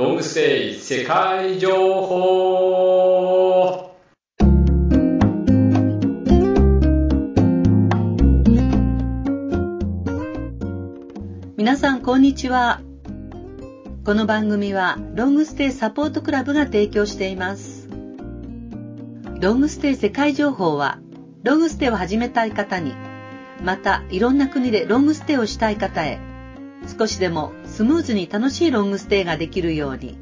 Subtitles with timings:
[0.00, 2.70] ロングステイ世界情報。
[11.58, 12.80] 皆さんこんにちは。
[14.06, 17.90] この番組はロングステイサポートクラブが提供しています。
[19.38, 20.98] ロングステイ世界情報は
[21.42, 22.94] ロングステイを始めたい方に
[23.62, 26.18] またいろんな国でロングステイをしたい方へ
[26.98, 30.18] 少しでもスムーズに楽しいロングステイができるように。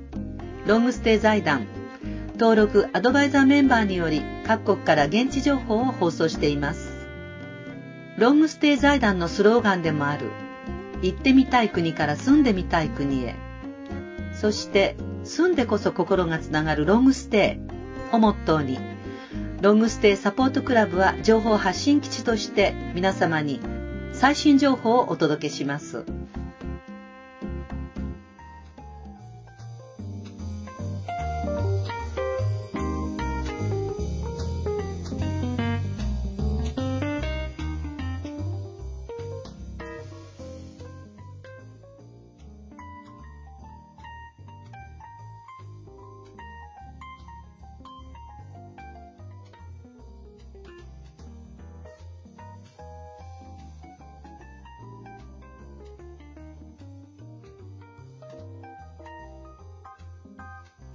[0.65, 1.67] ロングステイ財団。
[2.39, 6.89] 登録アドバイザーメンバーにより各国から現地情報を放送しています。
[8.17, 10.31] ロングステイ財団のスローガンでもある。
[11.03, 13.35] 行ってみたい国から住んでみたい国へ。
[14.41, 17.59] そして住んでこそ心がつながるロングステ
[18.13, 18.15] イ。
[18.15, 18.79] をモットーに。
[19.63, 23.61] ロングステイサポートクラブは情報発信基地として皆様に
[24.13, 26.05] 最新情報をお届けします。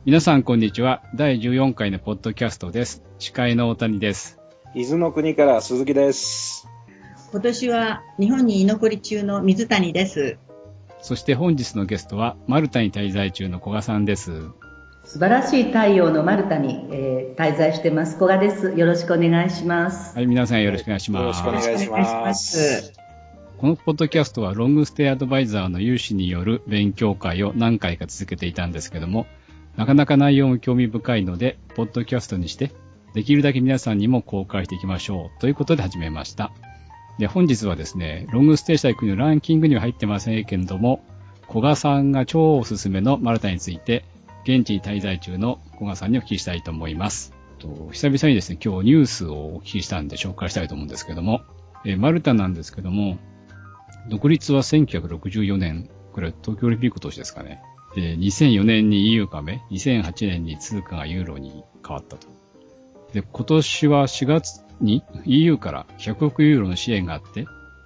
[0.05, 1.01] 皆さんこんにちは。
[1.15, 3.01] 第14回のポッドキャストです。
[3.19, 4.37] 司会の大谷です。
[4.75, 6.67] 伊豆の国から鈴木です。
[7.31, 10.37] 今年は日本に居残り中の水谷です。
[11.01, 14.41] そして本日のゲストはマルタに滞在中の古賀さんです。
[15.05, 18.73] 素晴らしい太陽のマルタに、えー、滞在してます古賀です。
[18.75, 20.17] よろしくお願いします。
[20.17, 21.45] はい、皆さんよろしくお願いします。
[21.45, 22.91] よろしくお願いします。
[23.57, 29.27] このポッドキャストはロングステイアドバイザーの有志による勉強会を何回か続けていたんですけども、
[29.75, 32.71] なかなか内容も興味深いので、ポッドキャストにして、
[33.13, 36.51] できるだけ皆さんにも公開していきましょうということで始めました。
[37.17, 41.03] で、本日はですね、ロングステーション国のランキングには入ってませんけれども、
[41.47, 44.05] 古賀さんが超おすすめのマルタについて、
[44.43, 47.33] 現地に滞在中の古賀さんにお聞きしたいと思います。
[47.59, 51.41] と久々にですね、今日ニュースをお聞きしたんで紹介したいと思うんですけども、
[51.85, 53.17] えマルタなんですけども、
[54.09, 57.61] 独立は1964年、これは東京オリンピック当時ですかね。
[57.95, 62.27] で、2004年に EU 加盟、2008年に通貨がユーロに変わったと。
[63.13, 67.45] で、今年は4月に EU から100億ユーロの支援があって、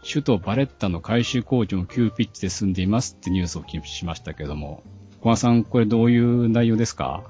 [0.10, 4.84] 首都バレッタの改修工事も急ピッチで進んでいますってニュースを聞きしましたけども、
[5.20, 7.24] 小川さん、これどういう内容ですか？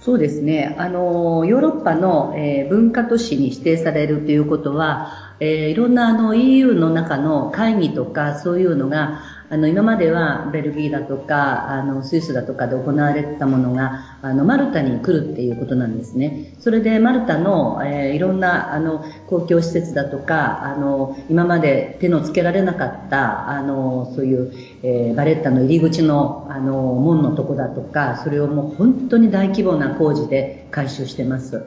[0.00, 0.74] そうですね。
[0.78, 16.54] あの、ヨーロッパの、えー、文化都市に指定されるということは、えー、いろんなあの EU の中の会議とかそういうのが、あの、今まではベルギーだとか、あの、スイスだとかで行われてたものが、あの、マルタに来るっていうことなんですね。
[16.60, 24.52] それでマルタの、えー、いろんな、あの、公共施設だとか、あの、今まで手のつけられなかった、あの、そういう、
[24.82, 31.62] えー、バレッタの入り口の、あの、門のとこだとか、それをもう本当に大規模な工事で改修してます。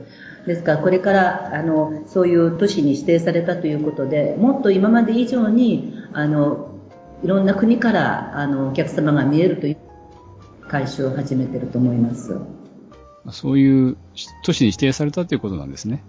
[0.48, 6.72] ですから、これから、あの、そういう都市に指定されたということで、もっと今まで以上に、あの、
[7.24, 9.78] いろんな国からあのお客様が見えるという
[10.68, 12.38] 改修を始めていると思います。
[13.32, 13.98] そういう
[14.44, 16.04] 都市に指定されたということなんですね。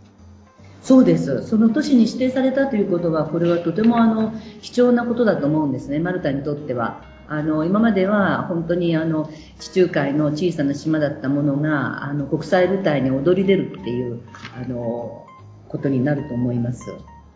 [0.82, 1.46] そうです。
[1.46, 7.02] その都市に指定されたということは、これはとてもあの貴重なことだと思うんですね、マルタにとっては。
[7.28, 14.22] あの今までは本当にあの地中海の小さな島だったものがあの国際舞台に躍り出るっていう
[14.56, 15.26] あの
[15.68, 16.84] ことになると思います。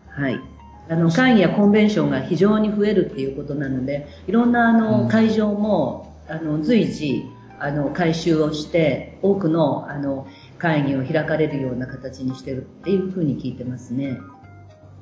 [0.09, 0.39] はい。
[0.89, 7.25] あの会議やコンベンションが非常に増えるっていうことなのでいろんなあの会場も、あの随時
[7.59, 10.27] あの改修をして多くのあの
[10.57, 14.17] 会議を開かれるような形にしてるっていうふうに聞いてますね。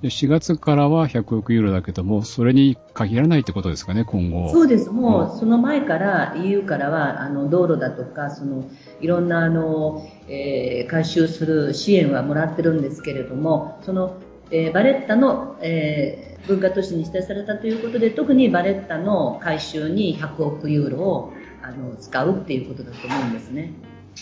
[0.08, 4.50] 4月からは100億ユーロだけども、それに限らないってことですかね、今後。
[4.50, 4.90] そうです。
[4.90, 8.64] もう、その前から EU からは、あの、道路だとか、その、
[9.00, 14.18] いろんな、あの、えー、回収する支援はもらってるんですけれども、その、
[14.52, 23.72] えー、バレッタの、えー、文化都市に指定されたということで特にバレッタの改修に100億ユーロをあの使うっていうことだと思うんですね。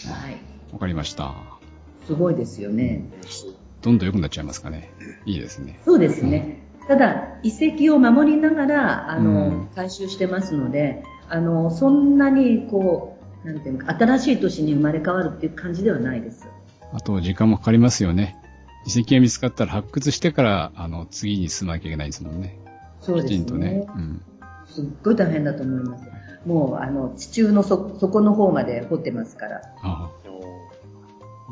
[0.07, 0.37] はい。
[0.71, 1.33] わかりました。
[2.05, 3.05] すごいですよね。
[3.81, 4.91] どんどん良くなっちゃいますかね。
[5.25, 5.79] いいですね。
[5.85, 6.61] そうですね。
[6.81, 16.47] うん、ただ、遺跡を守りながら、あの、うん、改修してますので、あの、そんなに、こう、なんていうか、新しい都市に生まれ変わるっていう感じではないです。
[16.93, 18.35] あと、時間もかかりますよね。
[18.85, 22.59] 遺跡が見つかったら発掘してから、あの、次に進まなきゃいけないんですもんね。
[22.99, 23.29] そうですね。
[23.29, 23.85] きちんとね。
[23.95, 24.21] うん。
[24.65, 26.03] すっごい大変だと思います。
[26.45, 29.61] もうあの地中の底底の方まで掘ってますから。
[29.81, 30.19] ああ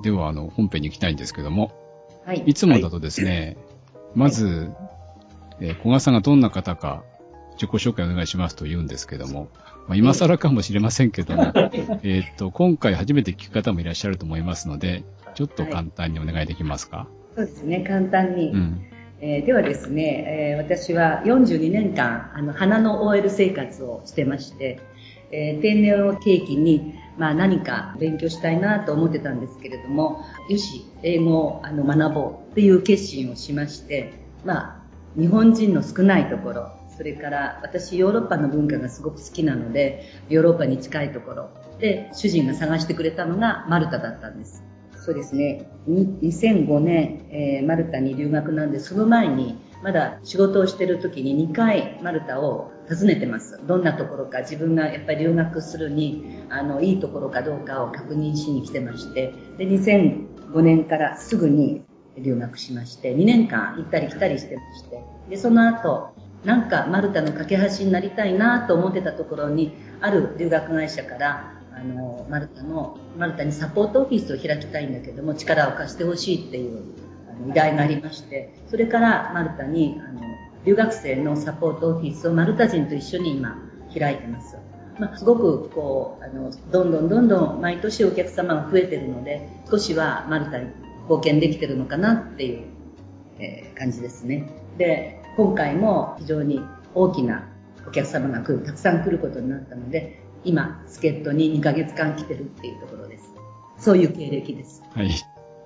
[0.03, 1.71] では、あの、本編に行きたいんですけども、
[2.27, 2.44] はい。
[2.45, 3.56] いつもだとですね、
[4.13, 4.69] まず、
[5.62, 7.03] えー小賀さんがどんな方か、
[7.53, 9.47] 自己紹介お願いしますと言うんですけども、
[9.88, 15.03] まあ、今更かもしれませんけども、えーっと、今回初めて聞く方もいらっしゃると思いますので、
[15.35, 17.07] ちょっと簡単にお願いできますか？
[17.35, 18.50] そうですね、簡単に。
[18.51, 18.81] うん。
[19.21, 24.81] えーではですね、えー私は42年間、あの、花の OL 生活をしてまして、
[25.31, 34.13] えー定年を契機に、まあ何か勉強したいなと思ってたんですけれども、よし、英語をあの学ぼうっていう決心をしまして、
[34.45, 34.83] ま
[35.15, 41.49] あ、日本人の少ないところ、それから私ヨーロッパの文化がすごく好きなので、ヨーロッパに近いところ
[41.79, 44.63] で主人が探してくれたのがマルタだったんです。
[44.95, 45.69] そうですね。
[45.87, 53.59] 2005年、えーマルタに留学なんで、その前に、まだ仕事をしてる時に2回マルタを訪ねてます。
[53.67, 61.83] どんなところか、自分がやっぱり留学するに、あの、いいところかどうかを確認しに来てまして、で、2005年からすぐに
[62.17, 66.13] 留学しまして、2年間行ったり来たりしてまして、で、その後、
[66.45, 76.81] なんかマルタの架け橋になりたいなと思ってたところに、ある留学会社から、あの、マルタの、マルタにサポートオフィスを開きたいんだけども、力を貸してほしいっていう
[77.49, 80.26] 依頼がありまして、それからマルタに、あの、
[80.67, 83.57] 留学生のサポートオフィスをマルタ人と一緒に今
[83.97, 84.57] 開いてます。
[84.99, 90.65] まあ、すごくこう、あの、どんどんどんどん毎年お客様が増えてるので、少しはマルタに
[91.03, 92.65] 貢献できてるのかなっていう、
[93.39, 94.45] えー感じですね。
[94.77, 96.59] で、今回も非常に
[96.93, 97.47] 大きな
[97.87, 103.23] お客様が来る、たくさん来ることになったので、今、助っ人に2ヶ月間来てるっていうところです。
[103.77, 104.83] そういう経歴です。
[104.93, 105.11] はい。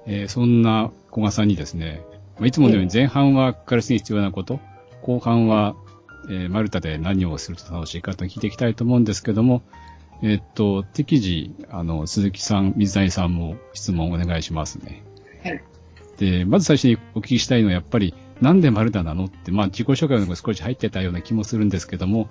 [0.06, 2.04] えーそんな小賀さんにですね、
[2.38, 4.59] まあいつものように前半は暮らしに必要なこと、
[5.01, 5.75] 後半は、
[6.30, 9.63] えーマルタで何をすると楽しいかと聞いていきたいと思うんですけども、
[10.24, 15.03] えーっと、適時、あの、鈴木さん、水谷さんも質問お願いしますね。
[15.44, 15.63] はい。
[16.18, 22.30] で、まず最初にお聞きしたいのは、やっぱり、なんでマルタなのって、まあ、自己紹介の少し入ってたような気もするんですけども、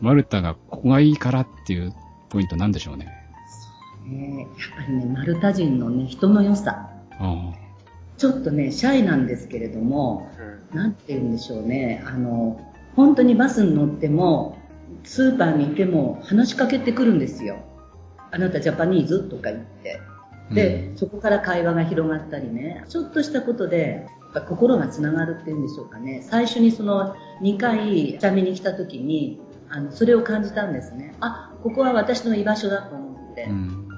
[0.00, 1.92] マルタがここがいいからっていう
[2.30, 3.06] ポイントなんでしょうね。
[4.06, 6.90] ねやっぱりね、マルタ人のね、人の良さ。
[7.18, 7.52] あ
[8.16, 10.29] ちょっとね、シャイなんですけれども、
[10.72, 12.60] なんて言うんでしょうね、あの、
[12.96, 14.58] 本当にバスに乗っても、
[15.04, 17.58] スーパーにいても話しかけてくるんですよ。
[18.30, 20.00] あなたジャパニーズとか言って。
[20.52, 24.06] で、うんそこから会話が広がったりね、ちょっとしたことで、
[24.48, 26.20] 心がつながるっていうんでしょうかね。
[26.22, 31.14] 最初にその2回、チャミに来た時に、あの、それを感じたんですね。
[31.20, 33.46] あ、ここは私の居場所だと思って。
[33.46, 33.50] あ。
[33.50, 33.88] うん。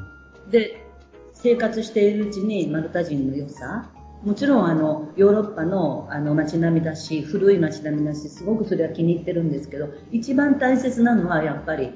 [0.50, 0.86] で、
[1.34, 3.90] 生活しているうちにマルタ人の良さ、
[4.24, 11.92] もちろんあの、ヨーロッパのあの街並みだし、古い街並みだし、すごくそれは気に入ってるんですけど、一番大切なのはやっぱり、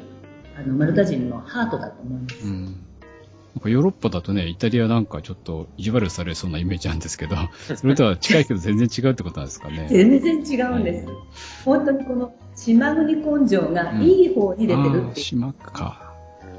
[0.59, 2.47] あの、マルタ人のハートだと思います。
[2.47, 2.65] うん。
[2.65, 7.37] なんかヨーロッパだとね、イタリアなんかちょっと意地悪されそうなイメージなんですけど、
[7.77, 9.87] それとは近いけど全然違うってことなんですかね。
[9.89, 11.09] 全然違うんです。
[11.65, 15.15] 本当にこの島国根性がいい方に出てるていう。
[15.15, 16.06] 島か。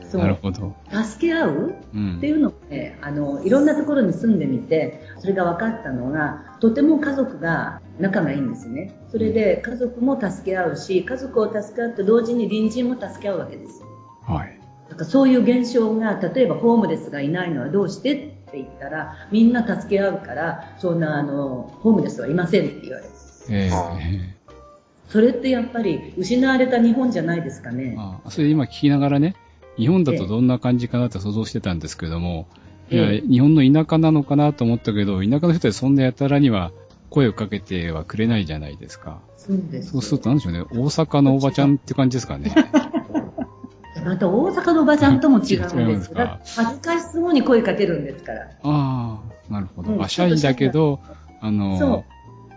[0.10, 0.74] そうなるほど。
[1.04, 1.76] 助け合う？
[1.96, 8.96] うんっていうのをね、あの、いろんなところに住んでみて、それが分かったのが、とても家族が仲がいいんですね。
[9.10, 13.82] それで家族も助け合うし、家族を助け合って同時に隣人も助け合うわけです。
[14.26, 14.60] はい。
[14.90, 23.10] だからそういう現象が、例えばホームレスがいないのはどうしてって言ったら、みんな助け合うから、そんなあの、ホームレスはいませんって言われる。
[23.50, 24.36] えあえ
[25.08, 27.96] それってやっぱり失われた日本じゃないですかね。
[27.98, 29.36] ああそれ今聞きながらね、
[29.78, 32.48] 日本だとどんな感じかなって想像してたんですけども、
[32.90, 36.72] いや、ええ日本の田舎なのかなと思ったけど、田舎の人はそんなやたらには
[37.10, 39.20] 声をかけてはくれないじゃないですか。
[39.38, 39.92] そうです。
[39.92, 42.54] そうするとなんでしょうね、大阪のおばちゃんって感じですかね。
[44.06, 46.12] また大阪のおばちゃんとも違うんです。
[46.12, 46.40] か？
[46.56, 48.42] 恥ずかしそうに声かけるんですから。
[48.64, 49.20] あ
[49.50, 49.94] あ、なるほど。
[49.94, 51.00] うんあ、シャイだけど、
[51.42, 52.06] あその、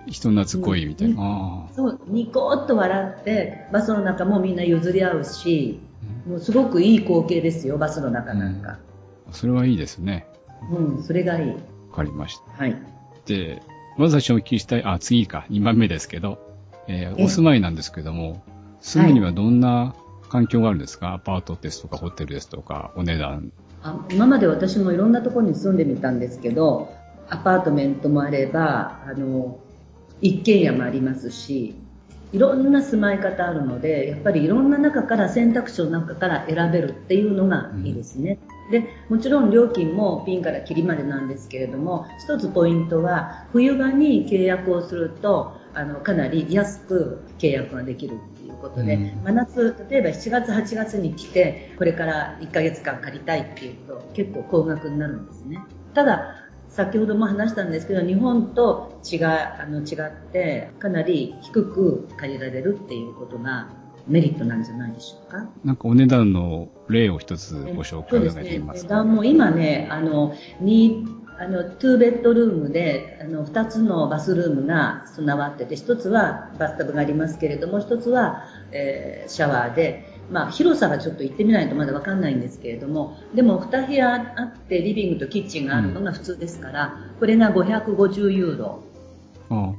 [0.07, 1.67] 人懐っこいみたいな。
[1.75, 5.81] そう、ニコッと笑って、バスの中もみんな譲り合うし、
[6.27, 8.79] もうすごくいい光景ですよ、バスの中なんか。
[9.33, 10.27] それはいいですね。
[10.71, 11.51] うん、それがいい。
[11.53, 11.57] わ
[11.97, 12.63] かりました。
[12.63, 12.77] はい。
[13.27, 13.63] で、
[13.97, 16.39] まず最初にお聞きしたい、あ、次か、2番目ですけど、
[16.89, 18.43] えーえお住まいなんですけども、
[18.81, 19.95] 住むにはどんな
[20.29, 23.53] 環境があるんですか、アパートですとか、ホテルですとか、お値段。
[23.83, 26.93] あ今まで私もいろんなところに住んでみたんですけど、
[27.29, 29.59] アパートメントもあれば、あの、
[30.21, 31.77] 一軒家もありますし、
[32.33, 38.39] いろんな住まい方あるので、やっぱりいろんな中から選択肢の中から選べるっていうのがいいですね。
[38.71, 55.59] で、もちろん料金もピンからキリまでなんですけれども、一つポイントは、冬場に契約をすると、あの、かなり安く契約ができるっていうことで、うん真夏、例えば7月、8月に来て、これから1ヶ月間借りたいっていうと、結構高額になるんですね。
[55.93, 56.40] ただ、
[56.71, 63.69] 先ほども話したんですけど、日本と違うあの違って、かなり低く借りられるっていうことが
[64.07, 65.49] メリットなんじゃないでしょうか？
[65.65, 68.89] なんかお値段の例を一つご紹介お願いますか？
[68.89, 71.07] 値段も今ね、あの、に
[71.39, 88.83] あの、2ベッドルームで、あの、2つのバスルームが備わってて、1つはバスタブがありますけれども、1つは、えーシャワーで、まあ、広さがちょっと行ってみないとまだわかんないんですけれども、でも2部屋あって、リビングとキッチンがあるのが普通ですから、これが550ユーロ。
[89.51, 89.73] ああ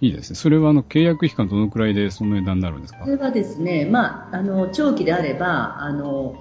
[0.00, 0.36] いいですね。
[0.36, 2.98] それはあの契約期間どのくらいでその値段になるんですか？
[3.04, 6.34] これはですね、まあ、あの、長期であれば、あの、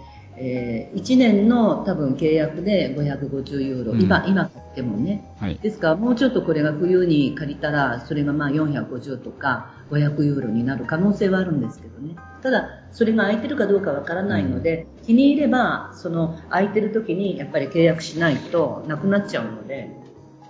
[0.46, 5.24] え1年の多分契約で550ユーロ、うん今、今買ってもね。
[5.40, 5.56] はい。
[5.56, 12.16] ですから、もうちょっとこれが冬に借りたら、それがまあ450とか500ユーロになる可能性はあるんですけどね。
[12.42, 19.90] ただ、それが空いてるかどうかわからないので、気に入れば、その空いてる時にやっぱり契約しないとなくなっちゃうので、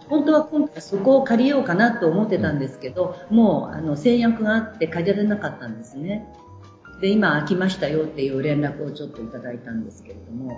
[0.10, 6.28] 本当は今回そこを借りようかなと思ってたんですけど、もうあの制約があって借りられなかったんですね。
[7.04, 10.58] で、今空きましたよっていう連絡をちょっといただいたんですけれども、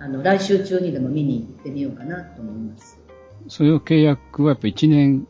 [0.00, 2.98] あの、来週中にでも見に行ってみようかなと思います。
[3.48, 5.26] それを契約はやっぱ1年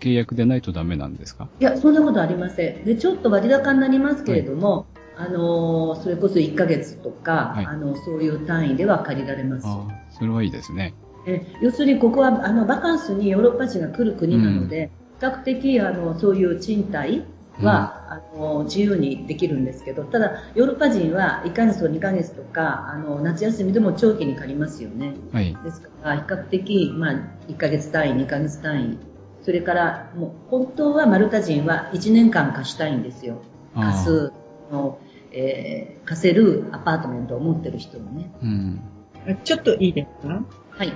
[0.00, 1.50] 契約でないとダメなんですか？
[1.60, 2.84] いや、そんなことありません。
[2.86, 4.86] で、ちょっと割高になりますけれども、
[5.18, 9.66] あのーそれこそ1ヶ月とか、はいあの、そういう単位では借りられます。
[10.18, 10.94] それはいいですね。
[11.26, 17.24] え要するにここはあのバカンスにヨーロッパ人が来る国なので、比較的あのそういう賃貸
[17.64, 25.14] は、あの自由にできるんですけどただヨーロッパ人は1ヶ月と2ヶ月とかあの夏休みでも長期に借りますよね。
[25.32, 25.56] はい。
[25.64, 27.14] ですから比較的、まあ、
[27.48, 28.98] 1ヶ月単位2ヶ月単位。
[29.42, 33.40] それからもう本当はマルタ人は1年間貸したいんですよ。
[33.74, 34.32] 貸す
[34.70, 34.98] の、
[35.32, 38.30] えー貸せるアパートメントを持ってる人もね。
[38.42, 38.80] うん。
[39.44, 40.42] ちょっといいですか？
[40.70, 40.92] はい。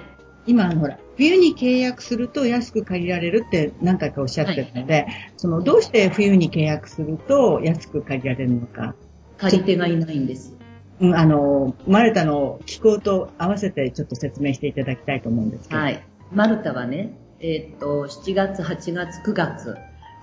[0.47, 8.95] 今、ほら、冬に契約すると安く借りられるって何回かおっしゃってるので、その、どうして冬に契約すると安く借りられるのか。
[9.39, 10.57] 借り手がいないんです
[11.01, 15.81] うん、あの、マルタの気候と合わせてちょっと説明していただきたいと思うんですけど。
[15.81, 16.03] はい。
[16.33, 19.77] マルタはね、えーっと、7月、8月、9月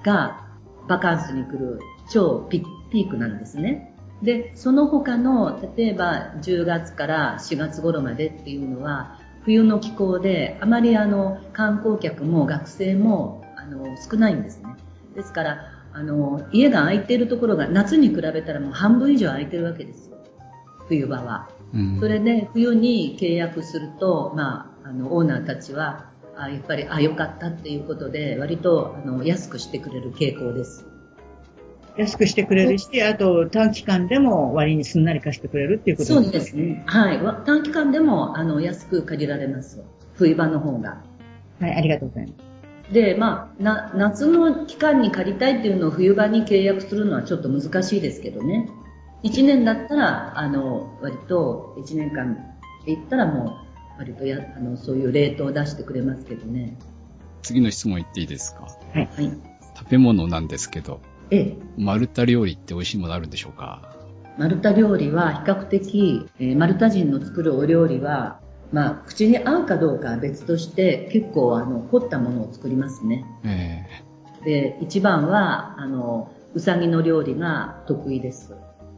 [0.04, 0.48] が
[0.88, 1.80] バカンスに来る
[2.10, 3.94] 超ピピークなんですね。
[4.24, 9.19] で、その他の、例えば10月から4月頃までっていうのは、
[9.50, 14.76] 冬の気候で、あまりあの、観光客も学生も、あの、少ないんですね。
[15.16, 20.18] ですから、あの、家が空いているところが夏に比べたらもう半分以上空いてるわけですよ。
[20.88, 21.50] 冬場は。
[21.74, 22.00] うん。
[22.00, 30.86] それで冬に契約すると、まあ、あのオーナーたちはあやっぱりあ良かったっていうことで割とあの安くしてくれる傾向です。
[32.00, 36.84] 安くしてくれるし、あと短期間でも割にすんなり貸してくれるっていうことそうですね。
[36.88, 37.22] はい。
[37.22, 39.84] わ短期間でもあの安く借りられます。
[40.16, 41.02] 冬場の方が。
[41.60, 42.34] はい、ありがとうございま
[42.90, 42.94] す。
[42.94, 48.70] で、まあ、な夏の期間に借りたいっていうのを冬場に契約するのはちょっと難しいですけどね。
[49.24, 52.36] 1年だったら、あの、割と1年間っ
[52.86, 53.58] て言ったらも
[53.98, 56.78] う、割とや、あの、そういうレートを出してくれますけどね。
[57.42, 58.64] 次の質問言っていいですか？
[58.94, 59.10] はい。
[59.78, 61.58] 食べ物なんですけど、ええ。
[61.78, 63.96] マルタ料理って美味しいものあるんでしょうか？
[64.38, 68.40] マルタ料理は比較的、えーマルタ人の作るお料理は、
[68.72, 73.26] まあ、口に合うかどうかは別として、結構、あの、凝ったものを作りますね。
[73.44, 73.86] え
[74.46, 78.54] で、一番は、あの、うさぎの料理が得意です。
[78.54, 78.56] ー、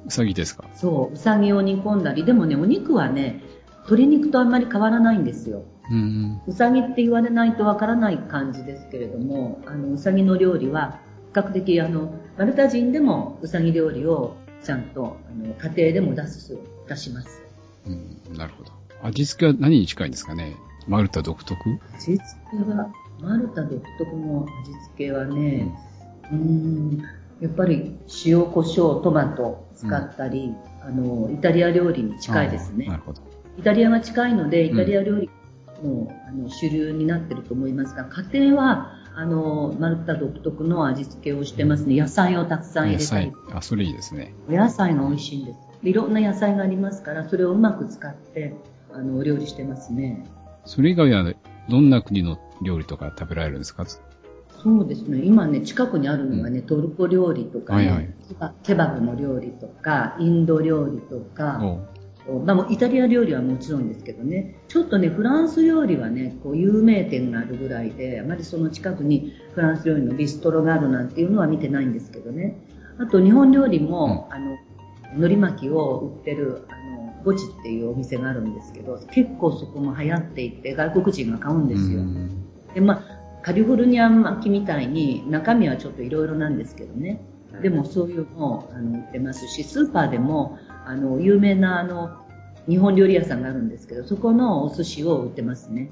[0.07, 0.65] うさぎですか？
[0.75, 3.41] そう、うさぎを煮込んだり、でもね、お肉はね、
[3.83, 5.63] 鶏肉とあんまり変わらないんですよ。
[5.89, 6.41] うん。
[6.47, 10.99] うさぎって言われないとわからない感じですけれども、あの、うさぎの料理は、
[11.33, 16.57] 比較的、あの、マルタ人でもうさぎ料理をちゃんと、あの、家庭でも出す、
[16.87, 17.41] 出します。
[17.85, 18.71] うん、なるほど。
[19.03, 20.55] 味付けは何に近いんですかね？
[20.87, 21.57] マルタ独特？
[21.95, 22.19] 味付
[22.51, 25.75] けは、マルタ独特の味付けはね、
[26.31, 27.01] うーん、
[27.41, 32.97] やっぱり塩、胡椒、トマト使ったり、あの、イタリア料理に近いですねな。
[32.97, 33.21] るほど。
[33.57, 35.29] イタリアが近いので、うんイタリア料理
[35.83, 41.99] も、あの主流になってると思いますが、家庭は、あの、マルタ独特の味付けをしてますね。
[41.99, 44.33] 野菜をたくさん入野れたり菜。、あ、それいいですね。
[44.49, 45.59] お野菜が美味しいんです。
[45.83, 48.55] でいろんな野菜がありますから、それをうまく使って、
[48.93, 50.25] あの、お料理してますね。
[50.65, 51.33] それ以外は
[51.69, 53.85] どんな国の料理とか食べられるんですか？
[54.63, 55.23] そうですね。
[55.23, 58.09] 今ね、近くにあるのがね、トルコ料理とかね、はいはい
[58.63, 61.59] ケバブの料理とか、インド料理とか、
[62.45, 72.57] まあ、もうイタリア料理はもちろんですけどね、ちょっとね、フランス料理はね、こう有名店があるぐらいで、あまりその近くにフランス料理のビストロがあるなんていうのは見てないんですけどね。
[72.99, 74.57] あと日本料理も、あの、
[75.15, 82.03] 海苔巻きを売ってる、あの、ゴチっていうお店があるんですけど、結構そこも流行っていて、外国人が買うんですよ。
[82.75, 87.21] で、まあ、カリフォルニア巻きみたいに中身はちょっといろいろなんですけどね。
[87.61, 92.11] でもそういうのをあの売ってますし、スーパーでも、あの、有名なあの、
[92.67, 95.89] 日本料理屋さんがあるんですけど、そこのお寿司を売ってますね。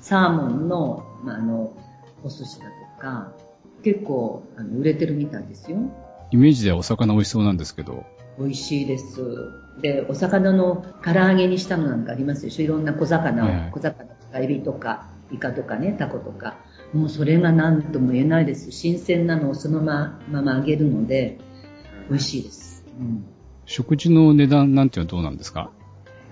[0.00, 1.76] サーモンの、まあ、あの、
[2.22, 3.32] お寿司だとか、
[3.82, 5.78] 結構あの売れてるみたいですよ。
[6.30, 8.04] イメージではお魚美味しそうなんですけど。
[8.38, 9.20] 美味しいです。
[9.80, 12.64] で、お魚の唐揚げにしたのなんかありますでしょ？
[12.64, 16.56] いろんな小魚を、はいはい小魚とかエビとか、イカとかね、タコとか。
[16.92, 18.70] もうそれが何とも言えないです。
[18.72, 21.38] 新鮮なのをそのまま揚げるので、
[22.10, 22.84] 美味しいです。
[22.98, 23.24] うん。
[23.70, 25.70] 食事の値段なんていうのはどうなんですか？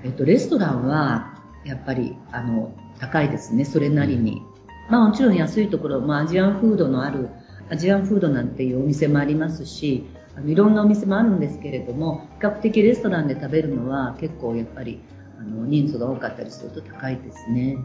[0.02, 4.42] えっと、レストランは、やっぱり、あの、高いですね、それなりに。
[4.90, 7.28] まあもちろん安いところ、まあアジアンフードのある、
[7.70, 15.00] アジアンフードなんていうお店もありますし、あのいろんなお店もあるんですけれども、比較的レストランで食べるのは結構やっぱり、
[15.38, 17.76] あの、人数が多かったりすると高いですね。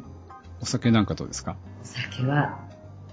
[0.61, 1.57] お酒なんかどうですか？
[1.81, 2.59] お酒は、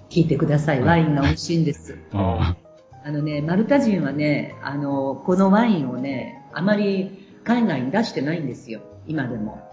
[0.09, 0.81] 聞いてください。
[0.83, 1.99] ワインが美味しいんです。
[2.15, 2.70] ああ
[3.11, 8.81] のね、マルタ人はね、あの、このワインをね、あまり海外に出してないんですよ。
[9.07, 9.67] 今でも。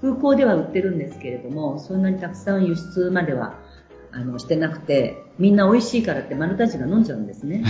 [0.00, 3.54] 空港では売ってるんですけれども、そんなにたくさん輸出までは、
[4.12, 7.64] あの、してなくて、みんな美味しいからってマルタ人が飲んじゃうんですね。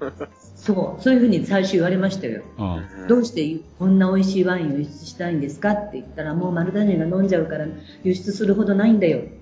[0.56, 2.42] そう、そういうふうに最初言われましたよ。
[2.58, 7.66] あどうしてこんな美味しいワインを輸出したいんですかって言ったら、もうマルタ人が飲んじゃうから
[8.02, 9.38] 輸出するほどないんだよって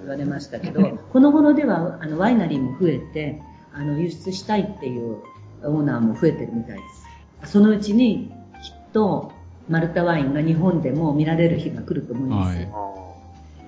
[0.00, 3.42] 言われましたけど、この頃ではあのワイナリーも増えて、
[3.74, 5.18] あの輸出したいっていう
[5.64, 6.82] オーナーも増えてるみたいで
[7.44, 7.52] す。
[7.52, 9.32] そのうちにきっと
[9.68, 12.56] マルタワインが日本でも見られる日が来ると思います。
[12.56, 12.68] はい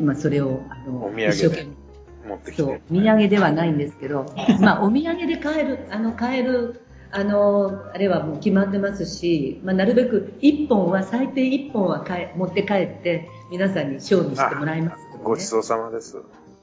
[0.00, 1.84] 今それをあのお土産で一生懸命
[2.28, 4.26] 持ってきそうて。、土産ではないんですけど、
[4.61, 6.80] まあ、お土産で買える、あの、買える、
[7.11, 15.20] あの、あれはもう決まってますし、まあ、なるべく一本は、最低一本は買え持って帰って、皆さんに賞味してもらいますね。
[15.23, 16.20] ごちそうさまです。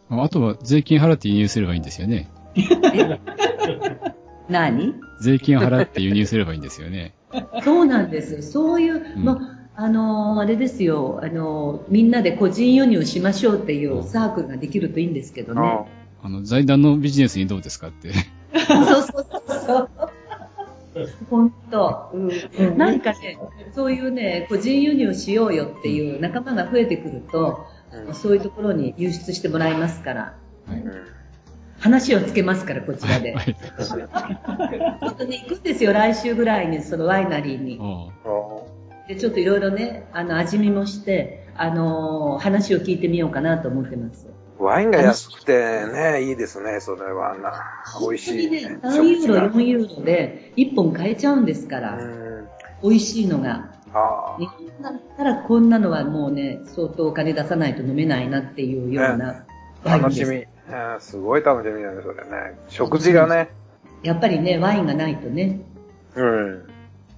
[0.10, 2.28] あとは税金払って輸入すればいいんですよね。
[4.50, 4.96] 何？
[5.22, 7.14] 税金を払って輸入すればいいんですよね。
[7.64, 8.42] そうなんです。
[8.42, 9.24] そういう、ん。
[9.24, 9.34] ま
[9.76, 15.86] あ、あの、あれですよ、あの、みんなで個人輸入しましょうっていうサークルができるといいんですけどね。
[16.22, 18.12] あの、財団のビジネスにどうですかって。
[18.14, 19.90] そうそうそうそう。
[21.30, 23.40] 本当、うん、なんかね、
[23.74, 27.66] そういうね、個人輸入しようよっていう仲間が増えてくると、
[28.08, 28.14] うん。
[28.14, 30.36] そういうところに輸出してもらいますから、
[30.68, 30.84] はい
[31.82, 33.34] 話をつけますから、こちらで。
[33.34, 33.56] はい
[35.02, 37.80] 本当に行くんですよ、来週ぐらいに、そのワイナリーに。
[37.82, 44.28] あで、ちょっといろいろね、あの、味見もして、あのー話を聞いてみようかなと思ってます。
[44.58, 47.52] ワインが安くてね、いいですね、それはな。
[48.00, 52.48] 美味しい、本当にね、3ユーロ、4ユーロで1本買えちゃうんですから、うん。
[52.84, 53.72] 美味しいのが。
[53.94, 59.46] あ日本だったらこんなのはもうね、相当お金出さないと飲めないなっていうような
[59.84, 60.22] あ、ワインです。
[60.22, 60.51] 楽しみ。
[60.72, 62.58] うんすごい楽しみだね、それね。
[62.70, 63.50] 食事がね。
[64.04, 65.60] やっぱりね、ワインがないとね。
[66.16, 66.64] うん。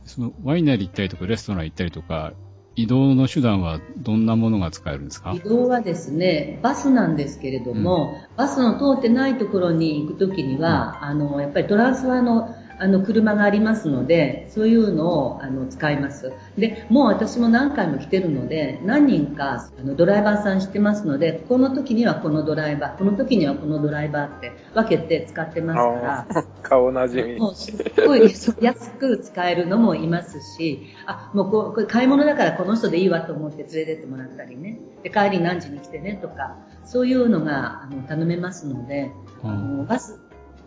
[0.05, 2.33] その、ワイナリー行ったりとか、レストラン行ったりとか、
[2.75, 5.33] 移動の手段はどんなものが使えるんですか？
[5.33, 16.31] 移動はですね、バスなんですけれども、バスの通ってないところに行くときには、あの、やっぱりトランスファーの、あの、車がありますので、そういうのを、あの、使います。
[16.57, 27.37] で、もう私も何回も来てるので、何人か、あの、ドライバーさん知ってますので、この時にはこのドライバー、この時にはこのドライバーって分けて使ってますから、あ顔なじみ。
[27.37, 28.31] もうすっごい
[28.61, 34.79] 安く使えるのもいますし、あ、もうこうこれ買い物だからこの人でいいわと思って連れてってもらったりね。
[35.03, 39.11] で、帰り何時に来てねとか、そういうのがあの頼めますので、
[39.43, 40.19] あのバス、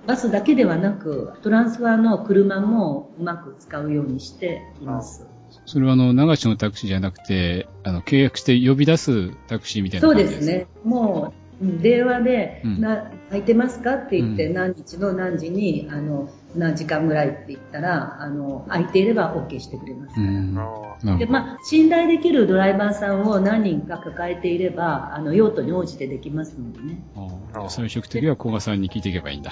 [0.06, 5.26] バスだけではなく、トランスファーの車もうまく使うようにしています。
[5.64, 10.46] それはあの、流しのタクシーじゃなくて、あの、契約して呼び出すタクシーみたいなそう感じですか？
[10.46, 10.66] ですね。
[10.84, 20.20] もう、うん電話で、うんな、空いてますかって言って、うん何日の何時に、あの、何時間ぐらいって言ったら、あの、空いていれば OK してくれます。
[20.20, 20.54] うん。
[20.54, 20.68] な
[21.14, 21.24] あで。
[21.24, 27.02] まあ、信頼できるドライバーさんを何人か抱えていれば、あの、用途に応じてできますのでね。
[27.16, 29.50] ああじゃあ最終的には古賀さんに聞いていけばいいんだ。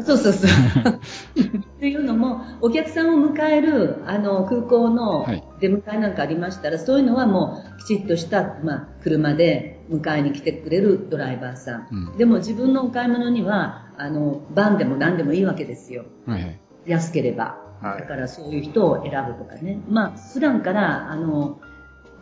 [0.00, 0.50] そうそうそう。
[0.92, 11.86] っていうのも、お客さんを迎える、あの、空港のはい出迎えなんかありましたら、そういうのはもう、きちっとした、まあ、車で迎えに来てくれるドライバーさん。
[11.90, 16.04] うんでも自分のお買い物には、あの、バンでも何でもいいわけですよ。
[16.26, 16.60] はいはい。
[16.86, 17.58] 安ければ。
[17.80, 19.80] はいだからそういう人を選ぶとかね。
[19.88, 21.58] まあ、普段から、あの、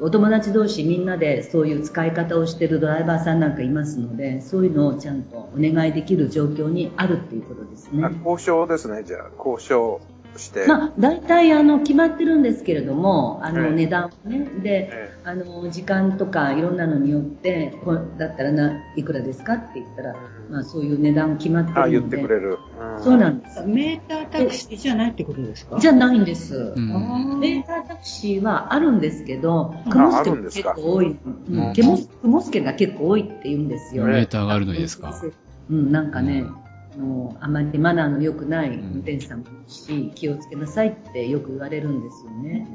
[0.00, 8.04] お友達同士みんなでそういう使い方をしてるドライバーさんなんかいますので、そういうのをちゃんとお願いできる状況にあるっていうことですね。
[8.04, 9.30] あ交渉ですね、じゃあ。
[9.36, 10.00] 交渉。
[10.36, 10.66] して。
[10.66, 21.92] まあ、大体あの決まってるんですけれども、あのええ値段をね、で、えあの時間とかいろんなのによって、こうだったらないくらですかって言ったら、うんまあそういう値段決まってるのあ、で。
[21.92, 22.58] 言ってくれる。
[23.02, 23.62] そうなんんです。
[23.66, 25.78] メータータクシーじゃないってことですか？
[25.78, 26.74] じゃないんです。
[26.76, 30.74] うんあメータータクシーはあるんですけど、あ雲助があるんですか？
[30.74, 31.06] 結構多い。
[31.06, 31.10] う
[31.54, 34.04] んうん雲雲助が結構多いって言うんですよ。
[34.04, 35.14] メーターがあるのにですか？
[35.70, 36.44] うん、なんかね、
[36.94, 42.66] あのあまりマナーの良くない運転手さんもいるし、気をつけなさいってよく言われるんですよね。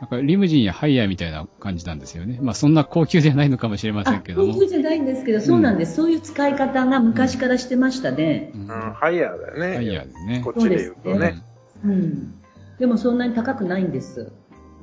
[0.00, 2.38] なんかリムジンやハイヤーみたいな感じなんですよね。
[2.40, 4.54] まあそんな高級ではないのかもしれませんけども。
[4.54, 5.96] 高級じゃないんですけど、そうなんです。
[5.96, 8.52] そういう使い方が昔からしてましたね。
[8.54, 9.76] うんうん、ハイヤーだよね。
[9.76, 10.54] ハイヤーですねこ。
[10.56, 11.42] っちで言うとそうでね。
[11.84, 12.34] うん。
[12.78, 14.32] でもそんなに高くないんです。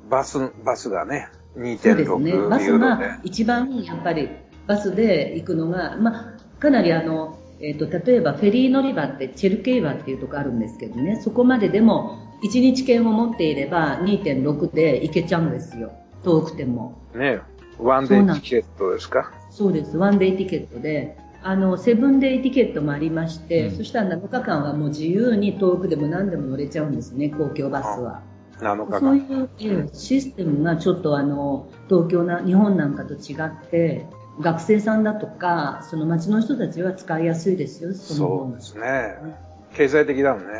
[0.10, 2.32] バス、バスがね、そうです2.6ね。
[2.32, 3.20] ユバスーロでが。
[3.24, 4.30] 一番やっぱり
[4.68, 15.92] バスで行くのが、まあ、かなりあの、えっ、と、例えばフェリー乗り場ってチェルケイワっていうとこあるんですけどね、そこまででも1日券を持っていれば2.6で行けちゃうんですよ。
[16.24, 16.98] 遠くても。
[17.16, 17.40] ね、
[17.80, 19.32] ワンデーチケットですか？
[19.50, 19.98] そうです。
[19.98, 28.22] ワンデーティケットで、あの、セブンデーティケットもありまして、うんそしたら7日間はもう自由に遠くでも何でも乗れちゃうんですね、公共バスは。
[28.60, 29.50] ?7 日そう間。
[29.60, 34.06] いうシステムがちょっとあの、東京な、日本なんかと違って、
[34.40, 39.16] 学生さんだとか、その町の人たちは使いやすいですよ、そうですね。
[39.76, 40.54] 経済的だもんね。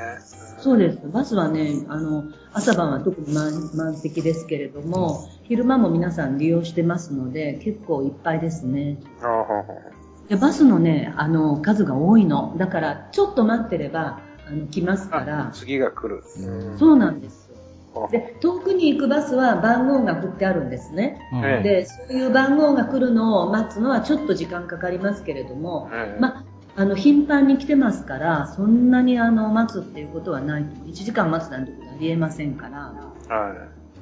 [0.60, 1.00] そうです。
[1.12, 8.98] バスはね、あの、朝晩は特に満満席ですけれども、昼間も皆さん利用してますので、結構いっぱいですね。
[10.28, 12.56] でバスのね、あの、数が多いの。
[12.58, 15.50] だから、ちょっと待ってれば、あの、来ますかあら。
[15.54, 16.24] 次が来る。
[16.40, 17.45] うんそうなんです。
[18.12, 21.20] で、遠くに行くバスは番号が振ってあるんですね。
[21.34, 26.44] うんええで、そういう番号が来るのを待つのはちょっと時間かかりますけれども、ええまあ、
[26.78, 30.70] あの、頻繁に来てますから、そんなにあの、待つっていうことはないと。
[30.86, 33.54] 1時間待つなんてことはありえませんから、は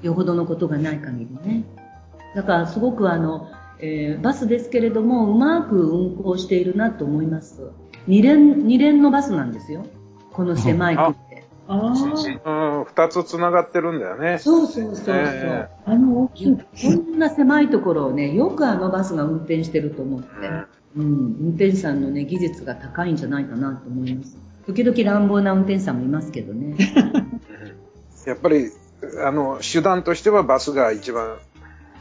[0.01, 0.05] い。
[0.05, 1.63] よほどのことがない限りね。
[2.35, 7.69] だから、すごくあの、えーバスですけれども、うまく運行しているなと思います。
[8.07, 9.85] 二連、二連のバスなんですよ。
[10.31, 11.05] この狭い区って。
[11.05, 11.22] ああ、うん、
[11.67, 14.37] 二つ繋がってるんだよね。
[14.39, 15.15] そうそうそうそう。
[15.15, 16.57] えあの大きい。
[16.57, 20.27] こんな狭いところをね、よくあのバスが運転してると思って、
[20.97, 24.37] うん、運転手さんのね、技術が高いんじゃないかなと思います。
[24.65, 26.75] 時々乱暴な運転手さんもいますけどね。
[28.25, 28.71] やっぱり、
[29.25, 31.37] あの、手段としてはバスが一番、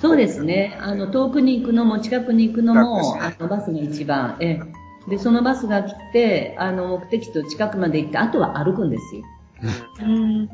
[0.01, 0.77] そうですね。
[0.81, 4.61] あの、遠くに行くのも近くに行くのも、ねあの、バスが一番、え
[5.07, 5.11] え。
[5.11, 9.23] で、そのバスが来て、あの、目的地近くまで行って、あとは歩くんですよ。
[10.01, 10.51] うん。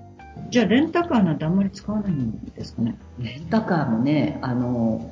[0.50, 2.96] じゃあ、レンタカーなんてあんまり使わないんですかね？
[3.18, 5.10] レンタカーもね、あの、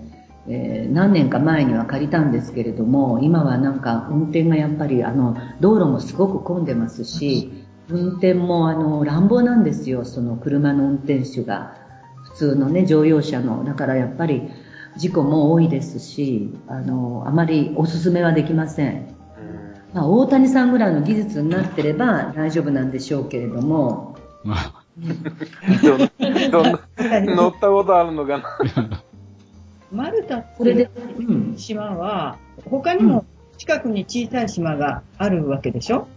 [0.48, 11.74] えー何年か前には借りたんですけれども、今はなんか運転がやっぱりあの、道路もすごく混んでますし、運転もあの、乱暴なんですよ、その車の運転手が。
[12.22, 13.64] 普通のね、乗用車の。
[13.64, 14.42] だからやっぱり
[14.96, 19.15] 事故も多いですし、あの、あまりお勧めはできません。
[19.96, 24.84] まあ、大谷さんぐらいの技術になってれば大丈夫なんでしょうけれども、まあ、
[25.82, 26.50] どん。
[26.50, 27.34] どん。
[27.34, 29.02] 乗ったことあるのかな。
[29.90, 30.90] マルタってこれで。
[31.56, 32.36] 島は、
[32.68, 33.24] 他にも
[33.56, 36.08] 近くに小さい島があるわけでしょ？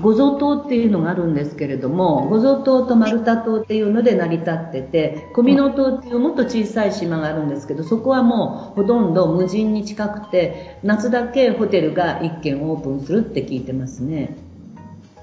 [0.00, 14.36] 五蔵島っていうのがあるんですけれども、五蔵島とマルタ島っていうので成り立ってて、小美濃島っていうもっと小さい島があるんですけど、そこはもうほとんど無人に近くて、夏だけホテルが1軒オープンするって聞いてますね。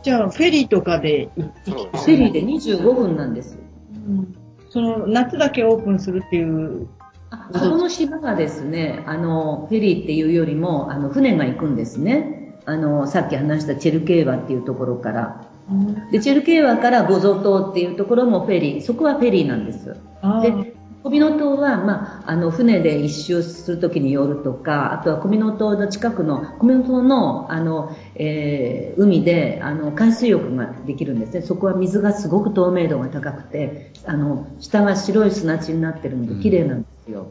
[0.03, 3.57] じゃあ、フェリーとかで行ってきフェリーで25分なんです。
[4.69, 6.87] その、夏だけオープンするっていう、
[7.29, 12.36] あそこの島がですね、あの、フェリーっていうよりも、あの、船が行くんですね。
[12.67, 15.41] あの、さっき話したチェルケーワっていうところから。
[16.11, 19.85] で、チェルケーワからゴゾ島っていうところもフェリー、そこはフェリーなんです。
[20.41, 31.41] で、小美濃島は、まあ、あの、船で一周するときに寄るとか、あとは小美濃島の近くの、小美濃島の、あの、えー海で、あの、海水浴ができるんですね。
[31.43, 37.27] そこは水がすごく透明度が高くて、あの、下が白い砂地になってるので、綺麗なんですよ。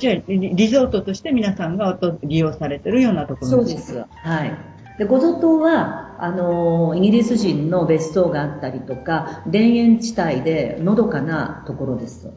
[0.00, 3.96] じゃあ、リリゾートとして皆さんが利用されてるようなところそうです。
[3.96, 4.71] はい。
[4.98, 12.30] で、ゴゾ島は、あの、イギリス人の別荘があったりとか、田園地帯でのどかなところです。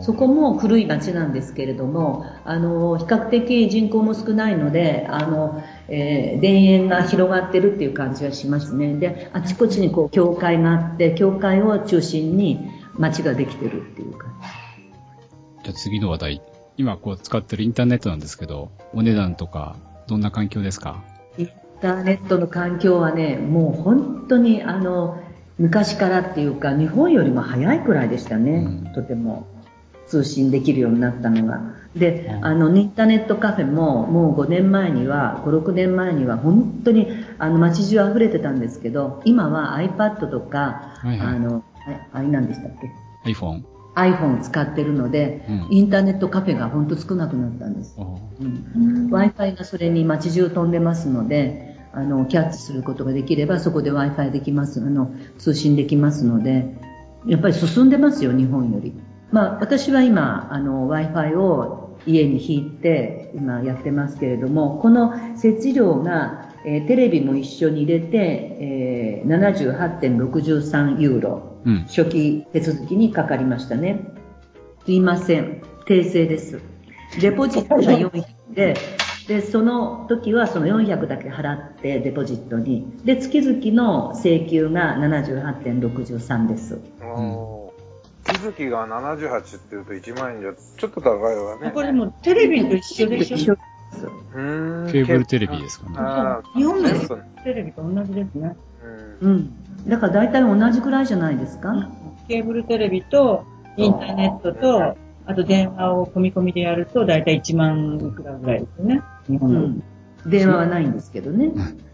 [0.00, 8.94] そこも古い町なんですけれども、あの、比較的人口も少ないので、あの、えー田園が広がってるっていう感じがしますね。
[8.94, 15.64] で、あちこちにこう、教会があって、教会を中心に町ができてるっていう感じ。
[15.64, 16.42] じゃあ次の話題。
[16.78, 19.76] 今こう使ってるインターネットなんですけど、お値段とか、
[20.08, 21.04] どんな環境ですか？
[21.84, 25.22] ターネットの環境はね、もう本当にあの、
[25.58, 28.52] 昔からっていうか、日本よりも早いくらいでしたね、
[28.86, 29.46] うんとても。
[30.06, 31.60] 通信できるようになったのが。
[31.96, 41.64] で、うんあの、インターネットカフェも、もう5年前には、5、6年前には、本当に、あの、街中溢れてたんですけど、今は iPad とか、はいはいあの、
[42.12, 42.72] ああれなんでしたっ
[43.24, 43.62] け？iPhone。
[43.94, 47.94] iPhone を使ってるので、うんインターネットカフェが本当少なくなったんです。
[47.96, 56.66] おうん、Wi-Fi がそれに街中飛んでますので、あの、キャッチすることができれば、そこで Wi-Fi できます、あの、通信できますので、
[57.26, 58.92] やっぱり進んでますよ、日本より。
[59.30, 68.16] まあ、私は今、あの、Wi-Fi を家に引いて、今やってますけれども、この設置料が、えーテレビも一緒に入れて、
[68.60, 71.54] えー、78.63ユーロ。
[71.66, 71.78] うん。
[71.84, 74.00] 初期手続きにかかりましたね。
[74.84, 75.62] すいません。
[75.86, 76.60] 訂正です。
[77.20, 78.74] デポジットが400で、
[79.28, 82.86] で、その時はその400だけ払ってデポジットに。
[83.04, 86.78] で、月々の請求が78.63です。
[87.02, 87.74] おー
[88.24, 91.70] 手続きが78っていうと1万円じゃちょっと高いわね。
[91.72, 93.36] これでもテレビと一緒でしょ？
[93.36, 95.96] 一緒うーんケーブルテレビですかね。
[96.54, 96.88] 日本の
[97.44, 98.56] テレビと同じですね。
[99.20, 99.88] うんうん。
[99.88, 101.90] だから大体同じくらいじゃないですか？
[102.26, 103.44] ケーブルテレビと
[103.76, 109.02] インターネットと、あと電話を込み込みでやると大体1万いくらぐらいですよね。
[109.28, 109.60] 日う本の。
[109.60, 109.82] ん。
[110.26, 111.52] 電話はないんですけどね。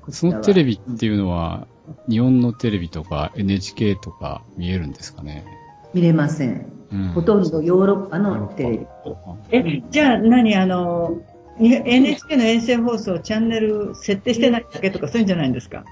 [0.09, 1.13] そのテレビっていう。
[1.13, 1.67] いうのは、
[2.09, 5.45] 日本のテレビとか NHK とか見えるんですかね？
[5.95, 6.67] 見れません。
[6.93, 7.09] うん。
[7.09, 8.87] ほとんどヨーロッパのテレビ。
[9.51, 10.55] え、じゃあ何？
[10.57, 11.21] あの、
[11.59, 15.85] に NHK の衛星放送チャンネル設定してないだけとかそういうんじゃないんですか？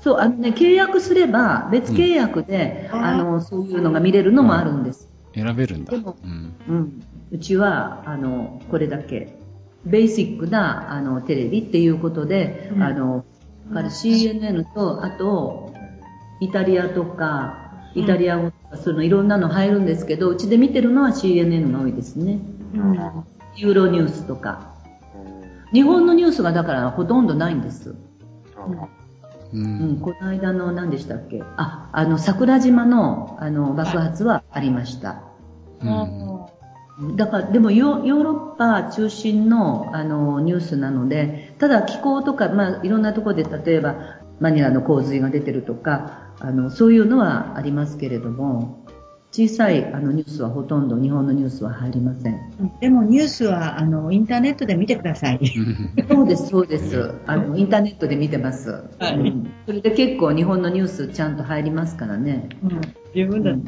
[0.00, 5.10] そう、あのね、契約すれば、別契約で、うんあの、そういうのが見れるのもあるんです。
[5.34, 5.92] 選べるんだ。
[5.92, 6.54] でもうん。
[6.68, 7.02] うん。
[7.32, 9.36] うちは、あの、これだけ、
[9.84, 13.24] ベーシックな、あの、テレビっていうことで、うんあの、
[13.68, 15.74] だから CNN と、あと、
[16.40, 22.40] イタリアとか、イタリア語とか、そのいろんなの入るんですけど、うちで見てるのは CNN が多いですね。
[23.56, 24.74] ユーロニュースとか。
[25.72, 27.90] 日本のニュースがだからほとんどないんです。
[27.90, 27.96] う
[29.52, 29.92] うん。
[29.92, 31.42] ん、この間の何でしたっけ？
[31.56, 35.22] あ、あの、桜島の、あの、爆発はありました。
[35.80, 37.16] うん。
[37.16, 43.96] だから、でもヨヨーロッパ中心の、あの、ニュースなので、ただ気候とか、まあ、いろんなところで、例えば、
[44.40, 48.84] マニラの洪水が出てるとか、あの、そういうのはありますけれども、
[49.36, 52.38] 小さいあのニュースはほとんど日本のニュースは入りません。
[52.80, 55.40] でもニュースはあのインターネットで見てください。
[56.08, 57.10] そうです、そうです。
[57.26, 58.70] あの、インターネットで見てます。
[59.00, 62.48] はいうんそれで結構日本のニュースちゃんと入りますからね。
[62.62, 62.80] うん、
[63.12, 63.50] 十分だ。
[63.50, 63.64] うん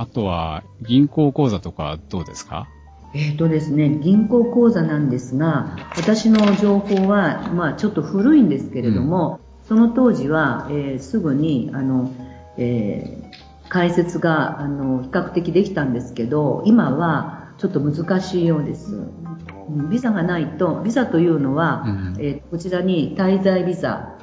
[0.00, 2.68] あとは、銀行口座とかどうですか？
[3.14, 12.10] えっ、とですね、銀行口座なんですが、私の情報は、まあちょっと古いんですけれども、その当時は、えーすぐに、あの、
[12.56, 13.27] えー
[13.68, 18.94] 開設が、あの、比較的できたんですけど、今はちょっと難しいようです。
[18.94, 24.16] うんビザがないと、ビザというのは、うんえーこちらに滞在ビザ、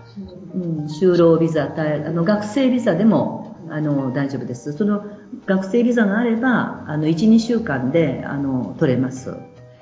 [0.55, 4.73] うん、就労ビザ、滞あの学生ビザでもあの大丈夫です。
[4.73, 5.05] その
[5.45, 9.35] 学生ビザがあれば、あの1、2週間であの取れます。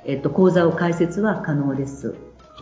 [0.06, 2.15] えっと、口座を開設は可能です。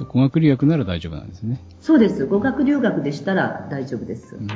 [0.07, 1.59] 語学留学なら大丈夫なんですね。
[1.79, 2.27] そうです。
[2.27, 4.35] 語学留学でしたら大丈夫です。
[4.35, 4.47] うん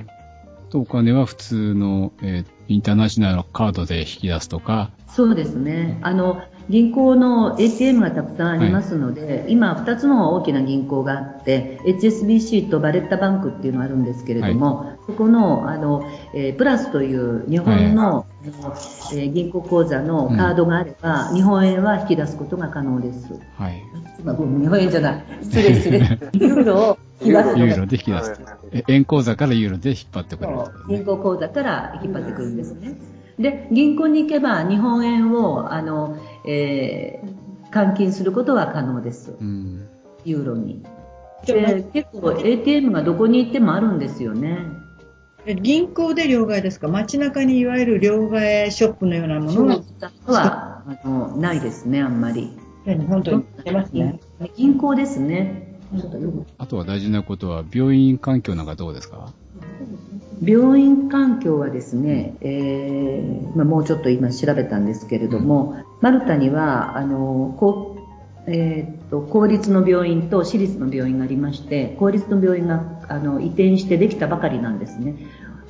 [0.70, 6.00] とお金は普通の、えーインターナショナルのカードで引き出すとか、そうですね。
[6.02, 18.74] あの、銀行の ATM がたくさんありますので、今2つの大きな銀行があって、HSBC とバレッタバンクっていうのがあるんですけれども、そこの、あの、えープラスという日本の、あの
[19.14, 23.40] えー銀行口座のカードがあれば、日本円は引き出すことが可能です。
[23.58, 23.84] はい。
[24.24, 25.26] まあ、日本円じゃない。
[25.44, 26.00] 失礼失礼。
[26.34, 28.34] ユーロを引き出すユーロで引き出す。
[28.72, 32.96] え円口座からユーロで引っ張ってくれるね銀行口座から引っ張ってくるんですね。
[33.38, 39.34] で、銀行に行けば日本円を、あの、えー換金することは可能です。
[39.38, 39.86] うん。
[40.24, 40.82] ユーロに。
[41.46, 44.60] で、結構 ATM がどこに行ってもあるんですよね。
[45.46, 46.88] え銀行で両替ですか？
[46.88, 49.82] 街中にいわゆる両替ショップのようなものが
[50.26, 52.52] は、あの、ないですね、あんまり。
[53.10, 54.22] 本当に出ますね。
[54.56, 55.78] 銀行ですね。
[56.58, 59.34] あとは大事なことは、病院環境なんかどうですか？
[60.42, 67.98] 病院環境はですね、えーまあ、もうちょっと今調べたんですけれども、マルタにはあのこ
[68.48, 75.16] うえーっと公立の病院と私立の病院がありまして公立の病院があの移転してできたばかりなんですね。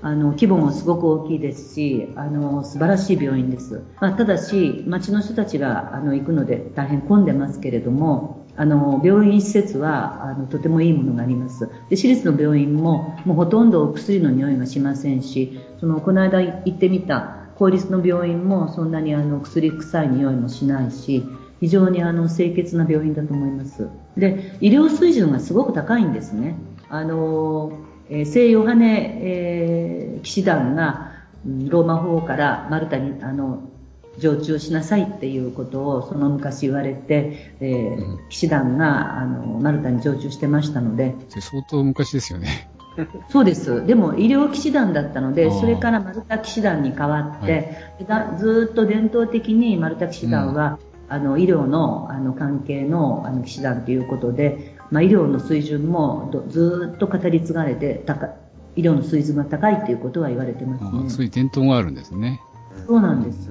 [0.02, 11.68] あの規模もすごく大きいですしあの素晴らしい病院です、まあ、ただし町の人たちがあの行くので大変混んでますけれどもあの、病院施設は、あの、とてもいいものがあります。
[11.90, 21.24] で、私立の病院も、もうほとんどお薬の匂いがしませんし、その、この間行ってみた公立の病院もそんなにあの、薬臭い匂いもしないし、
[21.60, 23.88] 非常にあの、清潔な病院だと思います。
[24.18, 26.56] で、医療水準がすごく高いんですね。
[26.90, 27.74] あの、
[28.10, 31.14] えー、聖ヨハネ、えー、騎士団が、
[31.46, 33.70] ローマ法からマルタに、あの、
[34.20, 41.16] 常駐しなさいっていうことをその昔言われて、えー、うん、騎士団があのマルタに常駐してましたので。
[41.30, 42.70] 相当昔ですよね。
[43.30, 43.86] そうです。
[43.86, 47.76] でも医療騎士団だったので、それからマルタ騎士団に変わって、
[48.08, 58.30] はい、ずっと伝統的にマルタ騎士団は、うん、あの医療のあの関係のあの騎士団ということで、まあ、医療の水準もずっと語り継がれて高
[58.76, 61.10] 医療の水準が高いということは言われてますね。
[61.10, 62.42] そういう伝統があるんですね。
[62.88, 63.50] そうなんです。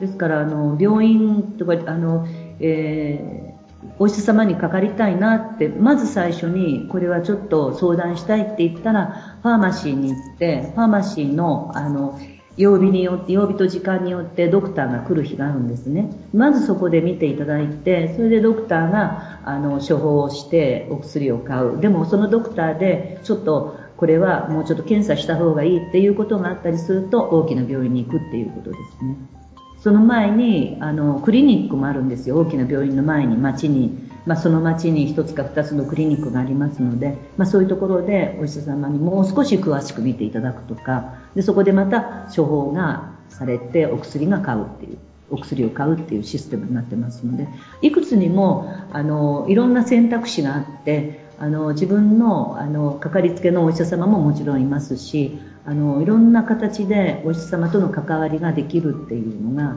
[0.00, 2.26] ですから、あの、病院とか、あの、
[2.58, 3.60] えー、
[3.98, 12.18] お医者様にかかりたいなって、まず最初に、これはちょっと相談したいって言ったら、ファーマシーに行って、ファーマシーの、あの、
[12.56, 16.10] 曜日によって、曜日と時間によってドクターが来る日があるんですね。
[16.34, 21.80] まずそこで見ていただいて、それでドクターが、あの、処方をしてお薬を買う。
[21.80, 29.39] でもそのドクターで、ちょっと、これはもうちょっと検査した方がいいっていうことがあったりすると、大きな病院に行くっていうことですね。
[29.82, 32.38] その前に、あの、クリニックもあるんですよ。
[32.38, 34.10] 大きな病院の前に、町に。
[34.26, 44.98] まあ、その町に一つか二つのクリニックがありますので、まあ、そういうところでお医者様にもう少し詳しく見ていただくとか、で、そこでまた処方がされてお薬が買うっていう。
[45.30, 47.48] お薬を買うっていうシステムになってますので、
[47.82, 59.76] いくつにも、あの、いろんな選択肢があって、あの、自分の、あの、かかりつけのお医者様ももちろんいますし、あの、いろんな形でお医者様との関わりができるっていうのが、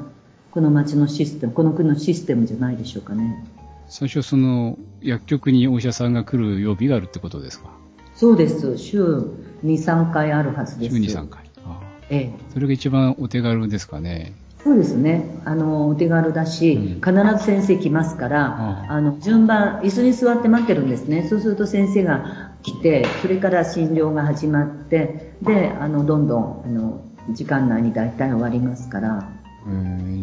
[0.52, 3.46] この町のシステム、この国のシステムじゃないでしょうかね。
[3.88, 7.70] 最初その、薬局にお医者さんが来る曜日があるってことですか？
[8.16, 8.78] そうです。
[8.78, 9.28] 週2、
[9.64, 10.96] 3回あるはずです。
[10.96, 11.50] 週2、3回。
[11.66, 12.34] ああええ。
[12.54, 14.34] それが一番お手軽ですかね？
[14.64, 15.42] そうですね。
[15.44, 21.28] あの、お手軽だし、うん、必ず先生来ますから、ああの、順番、椅子に座って待ってるんですね。
[21.30, 29.30] そうすると先生が来て、それから診療が始まって、で、あの、どんどん、あの、時間内に大体終わりますから。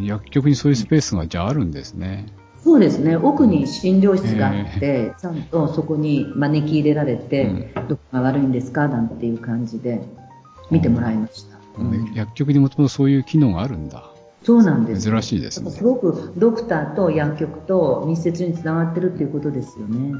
[0.02, 2.26] 薬局にそういうスペースがじゃああるんですね。
[2.62, 3.16] そうですね。
[3.16, 7.44] 奥に診療室があって、ちゃんとそこに招き入れられて、
[7.76, 8.86] うん、どこが悪いんですか？
[8.86, 10.02] なんていう感じで
[10.70, 11.56] 見てもらいました。
[11.78, 14.09] うん、薬局にもともとそういう機能があるんだ。
[14.42, 15.10] そうなんです。
[15.10, 15.70] 珍しいですね。
[15.70, 20.14] すごくドクターと薬局と密接につながってるっていうことですよね。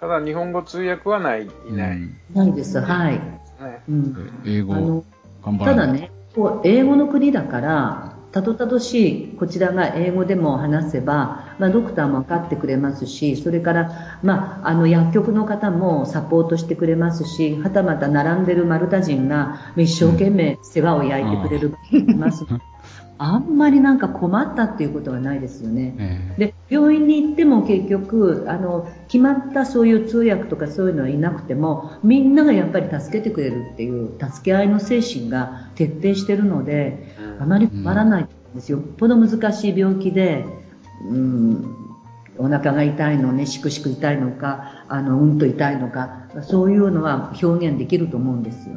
[0.00, 2.00] ただ日本語通訳はない、いない。
[2.34, 3.12] ないです、はい。
[3.14, 5.04] ね、うん、英語、
[5.64, 22.44] ただね、こう英語の国だから、たどたどしい、こちらが英語でも話せば、まあ、ドクターも分かってくれますし、それから、まあ、あの、薬局の方もサポートしてくれますし、はたまた並んでるマルタ人が一生懸命世話を焼いてくれる、います。
[23.18, 25.94] あんまりなんか困ったっていうことはないですよね。
[25.98, 38.78] えー、で、病院に行っても結局、あの、決まったそういう通訳とかそういうのはいなくても、みんながやっぱり助けてくれるっていう、助け合いの精神が徹底してるので、あまり困らないんですよ。
[38.78, 40.44] よっぽど難しい病気で、
[41.08, 41.76] うん、
[42.38, 48.76] お腹が痛いのね、しくしく痛いのか、あの、うんと痛いのか、そういうのは表現できると思うんですよ。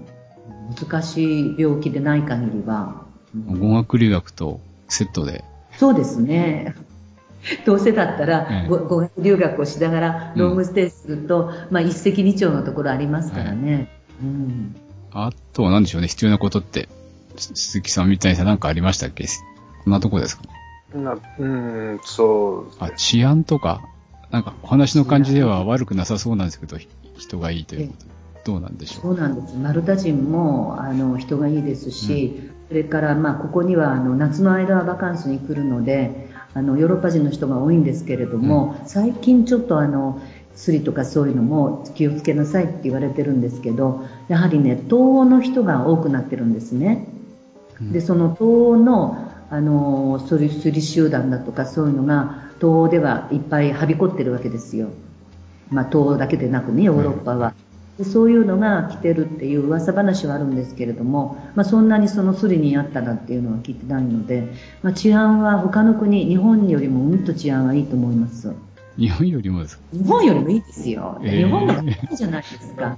[0.80, 3.09] 難しい病気でない限りは。
[3.36, 5.44] 語学留学とセットで。
[5.78, 6.76] そうですね。
[7.66, 13.74] どうせだったら、語学留学をしながらロングステイすると、うん、まあ一石二鳥のところありますからね。
[13.74, 13.88] はい、
[14.24, 14.76] うん、
[15.14, 16.90] あとは何でしょうね、必要なことって、
[17.38, 19.26] 鈴木さんみたいに何かありましたっけ？
[19.86, 20.44] こんなとこですか？
[20.94, 22.72] なうん、そう。
[22.80, 23.82] あ、治安とか、
[24.32, 26.78] なんかお話の感じでは悪くなさそうなんですけど、
[27.18, 28.04] 人がいいということ。
[28.06, 28.10] で。
[28.46, 29.02] どうなんでしょう？
[29.02, 29.56] そうなんです。
[29.56, 40.22] マルタ人もあの人がいいですし、うんそれから、まあ、ここにはあの夏の間はバカンスに来るのであのヨーロッパ人の人が多いんですけれども、うん、最近ちょっとあの
[40.56, 47.08] 薬とかそういうのも気をつけなさいって言われてるんですけどやはりね東欧の人が多くなってるんですね、
[47.82, 54.90] うん、でその東欧のあのスリ集団だとかそういうのが東欧ではいっぱいはびこってるわけですよ、
[55.72, 57.50] まあ、東欧だけでなくねヨーロッパは。
[57.50, 57.69] で
[58.04, 64.48] そういうのが来てるっていう噂話はあるんですけれども、まあ、そんなにそのスリにあったらっていうのは聞いてないので、
[64.82, 68.54] まあ、治安は他の国、日本よりもうんと治安はいいと思います。
[68.98, 69.84] 日本よりもですか？
[69.94, 71.20] 日本よりもいいですよ。
[71.24, 72.98] えー、日本がいいじゃないですか。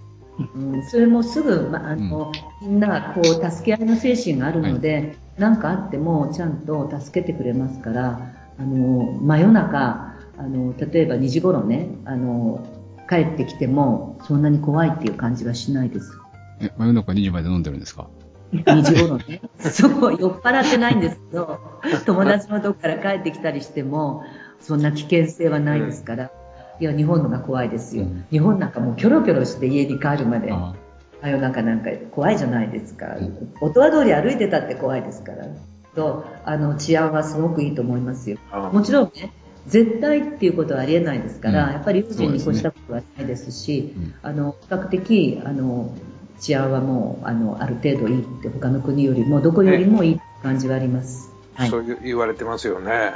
[0.55, 2.31] うん、それもすぐ、まあの、
[2.63, 12.65] うん、みんなこう助け合いの精神があるので、何、はい、かあってもちゃんと助けてくれますから、あの真夜中あの、例えば2時頃ね、あの、
[13.11, 16.17] 帰ってきても、そんなに怖いっていう感じはしないです。
[16.61, 18.07] え、真夜中2時まで飲んでるんですか
[18.53, 19.41] ？2時頃ね。
[19.59, 21.59] そう、酔っ払ってないんですけど、
[22.05, 24.23] 友達のとこから帰ってきたりしても、
[24.61, 26.31] そんな危険性はないですから。
[26.79, 28.05] いや、日本のが怖いですよ。
[28.31, 30.73] 日本なんかもうキョロキョロして家に帰るまで、あ
[31.21, 33.17] 真夜中なんか怖いじゃないですか。
[33.59, 35.47] 音羽通り歩いてたって怖いですから。
[35.95, 38.37] と、あの、治安はすごくいいと思いますよ。
[38.51, 39.33] あもちろんね、
[39.67, 45.95] 絶対っていうことはありえないですから、うんやっぱり友人に越したことはないですし、うんあの、比較的、あの、
[46.39, 51.29] 治安はもう、あの、ある程度いいって、他の国よりも、どこよりもいい感じはあります。
[51.53, 51.69] はい。
[51.69, 53.13] そういう言われてますよね。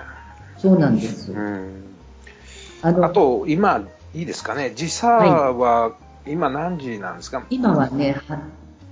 [0.57, 1.31] そうなんです。
[1.31, 1.83] うん。
[2.83, 3.83] あの、あと、今、
[4.13, 4.73] いいですかね。
[4.75, 5.93] 時差は、
[6.27, 8.39] 今何時なんですか、今はね、は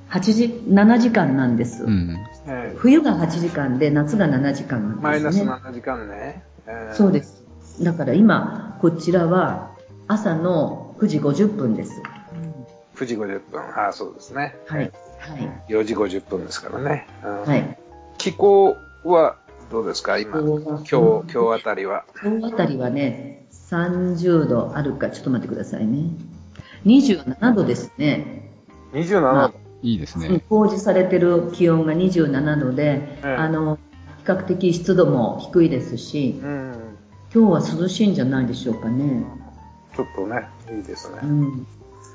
[0.09, 1.83] 8時、7時間なんです。
[1.83, 2.17] うん。
[2.47, 5.03] え冬が8時間で、夏が7時間なんです、ね。
[5.03, 6.43] マイナス7時間ね。
[6.65, 7.42] えーそうです。
[7.81, 9.71] だから今、こちらは
[10.07, 12.01] 朝の9時50分です。
[12.95, 13.61] 9時50分。
[13.61, 14.55] ああ、そうですね。
[14.67, 14.91] はい。
[15.19, 15.71] はい。
[15.71, 17.07] 4時50分ですからね。
[17.23, 17.77] うんはい。
[18.17, 19.37] 気候は
[19.71, 20.19] どうですか？
[20.19, 20.39] 今、
[20.83, 22.05] 気今日、今日あたりは。
[22.23, 26.09] 今日あたりはね、30度あるか、ちょっと待ってくださいね。
[26.85, 28.51] 27度ですね。
[28.93, 29.55] 27まあ度。
[29.81, 30.41] いいですうんね。
[30.49, 33.77] 表示されてる気温が27度で、ええあの、
[34.19, 36.92] 比較的湿度も低いですし、うん。
[37.33, 39.23] 今日は涼しいんじゃないでしょうかね。
[39.95, 41.19] ちょっとね、いいですね。
[41.23, 41.67] うん。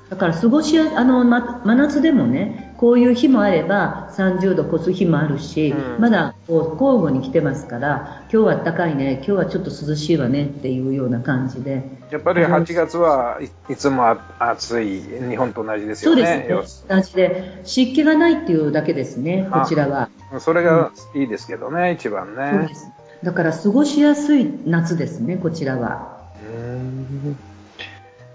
[0.09, 11.83] だから過ごしや、あの、ま、真夏でもね、こういう日もあれば30度越す日もあるし、うんまだこう交互に来てますから、今日は暖かいね、今日はちょっと涼しいわねっていうような感じで。
[12.09, 16.47] やっぱり8月はいいつもあ暑い、日本と同じですよそうね。
[16.47, 16.95] ですね。
[16.95, 20.09] 同じで、湿気がないっていうだけですね、こちらは。
[20.33, 22.73] よそれがいいですけどね、一番そうねで。
[22.73, 22.89] す。
[23.23, 26.19] だから過ごしやすい夏ですね、こちらは。
[26.41, 27.35] うん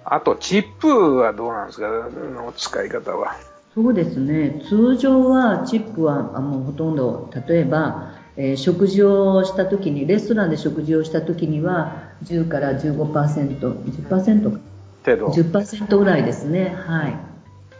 [0.07, 1.87] あと、チップはどうなんですか？
[1.89, 3.37] の使い方は。
[3.75, 4.61] そうですね。
[4.69, 14.59] 通常はチップはあもうほとんど、例えば、えー食事をした時に、レストランで食事をした時には、10から15%、10%か、
[15.07, 15.29] 程度。
[15.29, 16.75] 10%ぐらいですね。
[16.87, 17.17] はい。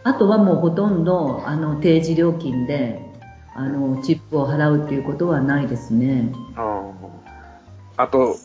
[0.03, 2.99] あとはもうほとんど、あの、定時料金で、
[3.55, 6.31] あの、チップを払うっていうことはないですね。
[6.57, 6.84] うん
[7.97, 8.37] あと、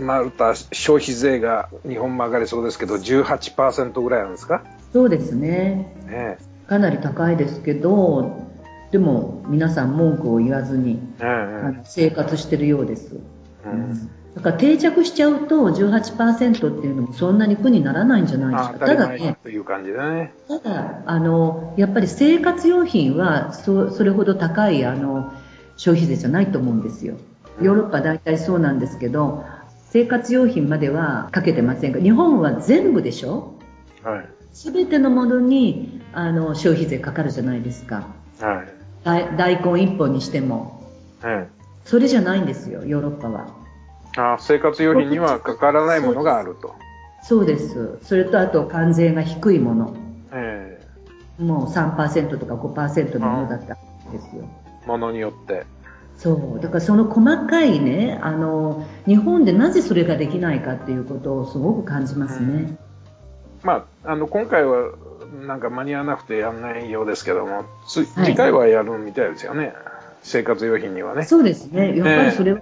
[0.00, 4.64] マルタ消費税が日本も上がりそうですけど、18%ぐらいなんですか？
[4.92, 5.94] そうですね。
[6.06, 6.38] ね
[6.68, 8.44] かなり高いですけど、
[8.90, 11.22] でも皆さん文句を言わずに、え。
[11.22, 13.16] えあの生活してるようです。
[13.64, 18.86] えうんだから定着しちゃうと18%っていうのもそんなに苦にならないんじゃないですか。
[18.86, 20.34] ただね、前という感じでね。
[20.46, 25.32] ただ、あの、やっぱり生活用品はそそれほど高いあの
[25.78, 27.16] 消費税じゃないと思うんですよ。
[27.60, 29.44] ヨーロッパ大体そうなんですけど、
[29.90, 33.54] 生活用品まではかけてませんが、日本は全部でしょ？
[34.02, 34.28] はい。
[34.52, 38.08] すべてのものにあの消費税かかるじゃないですか。
[38.40, 38.68] はい。
[39.04, 40.84] 大大根一本にしても。
[41.24, 41.48] え
[41.84, 43.46] それじゃないんですよ、ヨーロッパは。
[44.16, 46.74] えあ生活用品にはかからないものがあると。
[47.22, 47.98] そうです。
[48.02, 49.94] それとあと関税が低いもの。
[50.32, 50.78] え
[51.38, 54.48] もう3%とか5%のものだったんですよ。
[54.84, 55.64] えものによって。
[56.18, 56.62] そう。
[56.62, 62.76] だからその細かいね、あの、日本でなぜそれができないかっていうことをすごく感じますね。
[63.62, 64.92] まあ、あの、今回は、
[65.46, 69.74] なんか間に合わなくてやんないようですけども、次回はやるみたいですよね。
[70.22, 71.24] 生活用品にはね。
[71.24, 71.96] そうですね。
[71.96, 72.60] やっぱりそれは、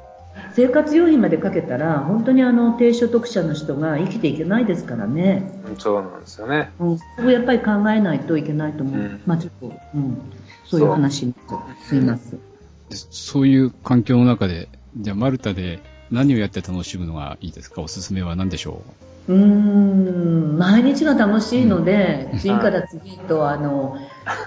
[0.55, 5.51] 生活用品までかけたら、本当にあの、低所得者の人が生きていけないですからね。
[5.69, 6.71] うんそうなんですよね。
[6.79, 9.01] うん、そこをやっぱり考えないといけないと思う。
[9.01, 10.19] うんまあちょっと、うん。
[10.65, 12.54] そういう話になっちゃってすいません。
[12.95, 15.81] でそういう環境の中で、じゃあマルタで
[16.11, 17.83] 何をやって楽しむのがいいですか？
[17.83, 18.83] おすすめは何でしょ
[19.29, 19.33] う？
[19.33, 23.97] ーん、毎日が楽しいので、次から次へと、あの、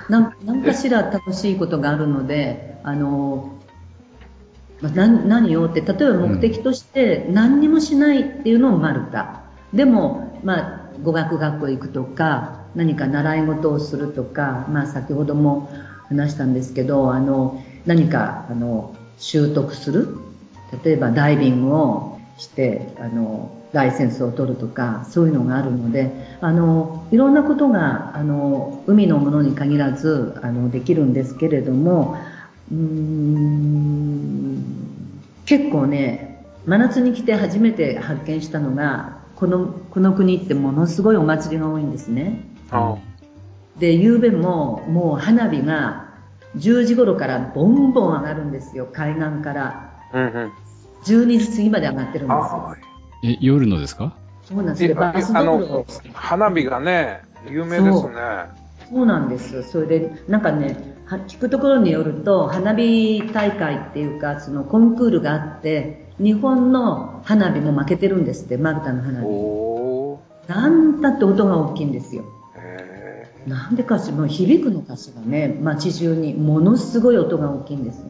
[0.10, 3.54] なんなんかしら楽しいことがあるので、あの、
[4.82, 9.42] まあ、何何をって、例えば目的として何にもしないっていうのをマルタ。
[9.74, 15.70] でも、まあ、語学学校行くとか、何か習い事をするとか、まあ、先ほども
[16.10, 20.18] 話したんですけど、あの、何か、あの、習得する。
[20.84, 26.12] 例えばダイビングをして、あの、ライセンスを取るとか、そういうのがあるので、
[26.42, 32.18] あの、いろんなことが、あの、海のものに限らず、あの、できるんですけれども、
[32.72, 34.64] うーん、
[35.46, 42.42] 結構ね、真夏に来て初めて発見したのが、この、この国ってものすごいお祭りが多いんですね。
[42.70, 42.98] あ
[43.80, 46.07] で、夕べももう花火が
[46.56, 49.92] 10時頃からボンボン上がるんですよ、海岸から。
[50.14, 50.52] うんうん。
[51.04, 52.76] 12時過ぎまで上がってるんですあよ。
[53.24, 54.14] え、夜のですか？
[54.44, 54.96] そうなんですよ。
[54.96, 55.34] バス
[56.14, 58.14] 花火がね、有名ですね。
[58.90, 59.64] そうなんです。
[59.64, 70.52] それで、なんかね、は聞くところによると、花火大会っていうか、そのコンクールがあって、日本の花火も負けてるんですって、マルタの花火。
[70.52, 72.24] なんだって音が大きいんですよ。
[73.46, 76.34] へなんでかしら、響くのかしらね、街中に。
[76.34, 78.06] ものすごい音が大きいんですよ。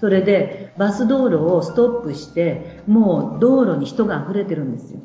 [0.00, 5.00] それで、バス道路をストップして、もう道路に人が溢れてるんですよ。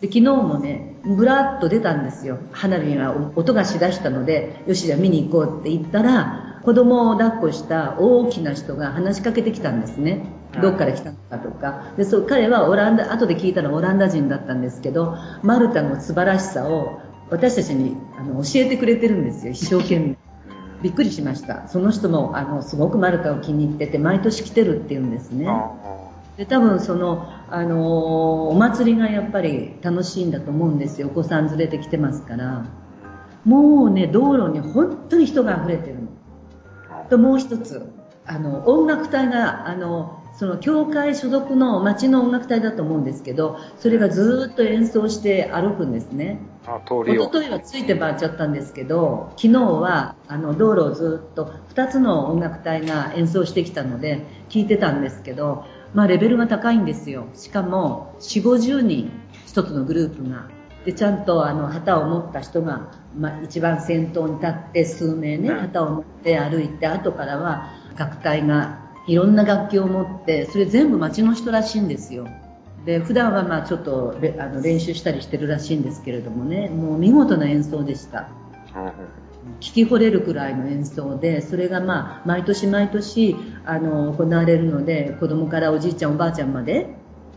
[0.00, 2.38] で昨日もね、ぶらっと出たんですよ。
[2.52, 10.24] 花火が音がしだしたので、よしじゃあ見に行こうって言ったら、子供を抱っこした大きな人が話しかけてきたんですね。
[10.60, 11.92] どっから来たのかとか。
[11.96, 17.00] で、そう、彼はオランダ、後で聞いたらオランダ人だったんですけど、マルタの素晴らしさを
[17.30, 20.16] 私たちにあの教えてくれてるんですよ、一生懸命。
[20.82, 21.68] びっくりしました。
[21.68, 25.46] その人も、あの、すごくマルタを気に入ってて、毎年来てるっていうんですね。
[25.46, 26.00] あ
[26.40, 32.66] で多分その、あのーお祭りがやっぱり楽しいんだと思うんですよお子さん連れてきてますから
[33.44, 36.08] もうね道路に本当に人が溢れてるの
[37.10, 37.92] ともう一つ
[38.24, 47.24] あの音楽隊があのその教会所属の町の音楽隊だと思うんですけどそれがずーっと演奏して歩くんですねあ通りを。
[47.24, 57.26] 一昨日はついて回っちゃったんですけど昨日はあの道路をずっと2つの音楽隊が演奏してきたので聞いてたんですけど、まあ、レベルが高いんですよ。
[57.34, 59.10] しかも4 5 0人
[59.46, 60.48] 1つのグループが。
[60.84, 65.58] でちゃんとあの旗を持った人が、まあ、一番先頭に立って数名ねうん。
[65.58, 72.26] 旗を持って歩いて後からは楽隊がいろんな楽器を持ってそれ全部町の人らしいんですよ
[72.84, 78.28] で普段はまあちょっとれあの練習したりしてるらしいんですけれどもねもう見事な演奏でした。
[78.74, 78.90] うんうん
[79.60, 86.94] 聞き惚れるくらいの演奏でそれがまあ毎年毎年あの行われるので子供からおじいちゃんおばあちゃんまで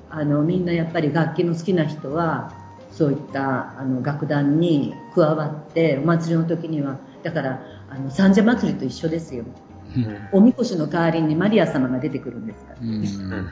[0.10, 2.54] あのみんなやっぱり楽器の好きな人は
[2.91, 9.46] そういったあの楽団に加わってお祭りの時にはだからあの三社祭りと一緒ですよ。
[10.32, 12.80] おみこしの代わりにマリア様が出てくるんですから。
[12.82, 13.52] うん。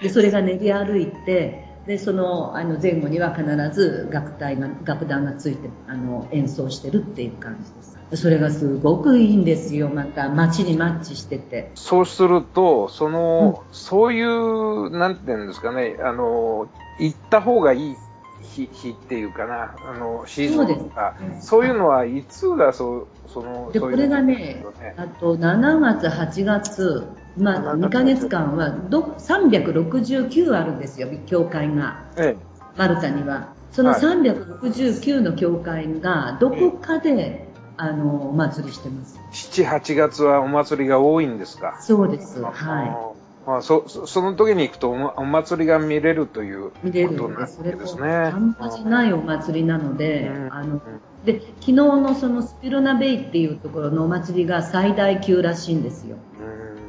[0.00, 7.96] でそれが練り歩いてでそのあの前後には必ず楽隊が楽団がついてあの演奏してるっていう感じです。
[8.14, 9.88] それがすごくいいんですよ。
[9.88, 11.72] また街にマッチしてて。
[11.74, 16.68] そうすると、その、そういう、なんていうんですかね、あの、
[17.00, 17.96] 行った方がいい
[18.42, 24.64] 日日っていうかな、あの、シーズンとか、そういうのはいつがそう、その、でこれがね
[24.96, 27.08] あと7月8月
[27.38, 32.04] まあ2ヶ月間はど369あるんですよ教会が。
[32.16, 32.36] え
[32.76, 33.54] マルタには。
[33.72, 34.00] そのはい。
[34.00, 39.18] 369の教会がどこかであのお祭りしてます。
[39.60, 41.78] え、7、8月はお祭りが多いんですか？
[41.80, 42.42] そうです。
[42.44, 42.86] あはい。
[42.90, 43.16] の
[43.46, 47.60] まあ、そそその時に行くとお祭りが見れるということになるんです。
[47.94, 48.30] ね。
[48.32, 50.52] 半端じゃないお祭りなので、うん。
[50.52, 50.80] あの、
[51.24, 56.16] で、昨日のそのスピロナベイっていうところのお祭りが最大級らしいんですよ。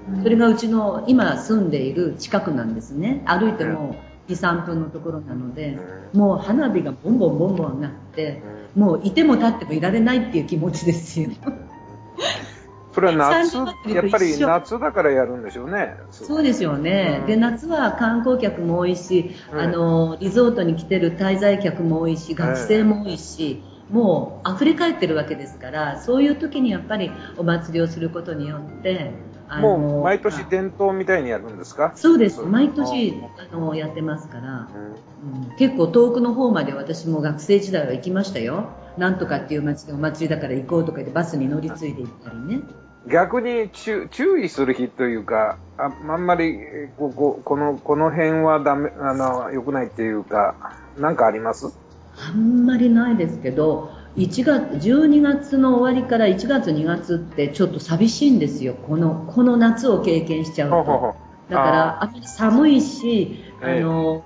[0.10, 0.24] うん。
[0.24, 3.24] それがうちの今住んでいる近くなんですね。
[3.26, 3.96] 歩いても
[4.30, 5.78] 2、3分のところなので、
[6.14, 8.42] もう花火がボンボンボンボンなって、
[8.76, 11.30] もういても立ってもいられないっていう気持ちですよ。
[12.94, 13.58] それは夏
[13.94, 15.96] やっぱり夏だからやるんでしょうね。
[16.10, 17.28] そうですよね、うん。
[17.28, 19.60] で夏は観光客も多いし、うん。
[19.60, 29.12] あのリゾートに来てる滞在客も多いし学生も多いし、もう溢れ返ってるわけですからそういう時にやっぱりお祭りをすることによって
[29.50, 31.94] もう毎年伝統みたいにやるんですか？
[31.96, 32.42] そうです。
[32.42, 32.74] 毎う。
[32.74, 33.24] 年ん。
[33.52, 35.42] あのやってますから、うん。
[35.42, 35.58] うん。
[35.58, 38.70] 結構遠くの方まで私も学生時代は行きましたよ。
[38.98, 42.62] なんとかっていう街でお祭りだから行こうとか言ってバスに乗り継いで行ったりね。
[43.10, 50.56] 逆に注注意する日というか、ああんまりえーこここのこの辺はダメあの良くないっていうか、
[50.98, 51.68] なんかあります？
[52.18, 58.74] あんまりないですけど、1月、12月の終わりから1月、2月ってちょっと寂しいんですよ。
[58.74, 61.16] この、この夏を経験しちゃうと。
[61.50, 63.78] だから、あまり寒いし、あえ。
[63.78, 64.24] えの、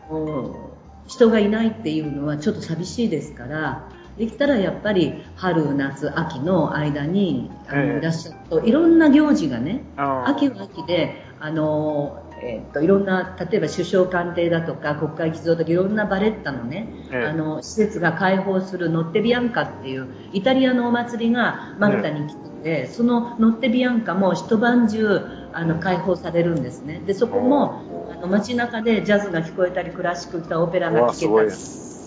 [1.07, 7.97] 人がいないっていうのはちょっと寂しいですから、できたらやっぱり春、夏、秋の間にあの、ええ。
[7.97, 9.83] いらっしゃると、いろんな行事がね、
[10.25, 17.25] 秋は秋で、あの、えっといろんな、例えば首相官邸だとか国会議事堂とかいろんなバレッタのね、ええ。
[17.27, 25.21] あの施設が開放するノッテビアンカっていうイタリアのお祭りがマルタに来てて、そのノッテビアンカも一晩中
[25.53, 27.01] あの開放されるんですね。
[27.05, 31.51] でそこもあの街中でジャズが聞こえたりクラシック歌オペラが聴けたり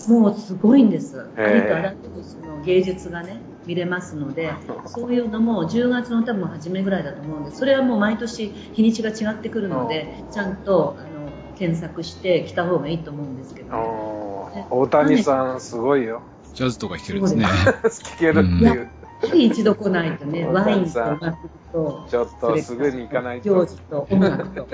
[0.07, 1.27] もうすごいんです。
[1.37, 4.51] ええありとあらゆるその芸術がね見れますので、
[4.85, 16.21] そういうのも10月の多分初めぐらいだと思うんで、それはもう毎年日にちが違ってくるので、ちゃんとあの検索して来た方がいいと思うんですけど、ね、大谷さんすごいよ。
[16.53, 17.45] ジャズとか弾けるんですね。
[17.45, 18.89] 聞 けるっていう。
[19.21, 23.49] やっぱり一度来ないとね、ワインと音楽と、ちょっとすぐに行かないと。
[23.49, 24.67] 行事と音楽と。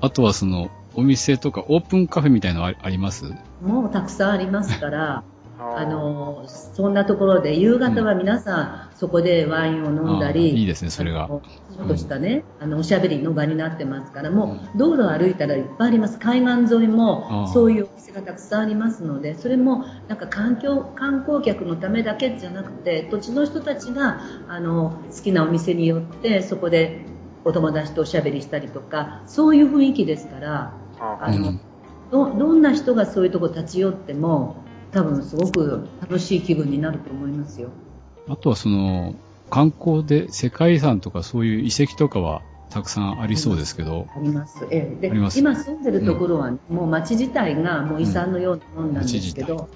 [0.00, 3.24] あとはその、お店とかオープンカフェみたいなのあります？
[3.62, 5.22] もうたくさんありますから、
[5.58, 11.28] あの、そんなところで、夕方は皆さん、そこでワインを飲んだり、いいですね、それが。
[11.28, 16.18] ちょっとしたね、あの、おしゃべりの場になってますから、もう、道路を歩いたらいっぱいあります。
[16.18, 24.18] 海岸沿いも、そういうお店がたくさんありますので、それも、なんか環境、観光客のためだけじゃなくて、土地の人たちが、
[24.48, 27.00] あの、好きなお店によって、そこで
[27.44, 31.52] お友達とおしゃべりしたりとか、そういう雰囲気ですから、あの、
[32.10, 34.56] ど、どんな人がそういうとこ立ち寄っても、
[34.92, 37.68] 多分すごく楽しい気分になると思いますよ。
[38.28, 39.14] あとはその、
[39.50, 44.06] 観光で世界遺産とかそういう遺跡とかはたくさんありそうですけど。
[44.16, 44.66] あります。
[44.70, 45.08] ええ。
[45.08, 49.68] で、今住んでるところは、もう街自体がもう遺産のようなもんなんですけど、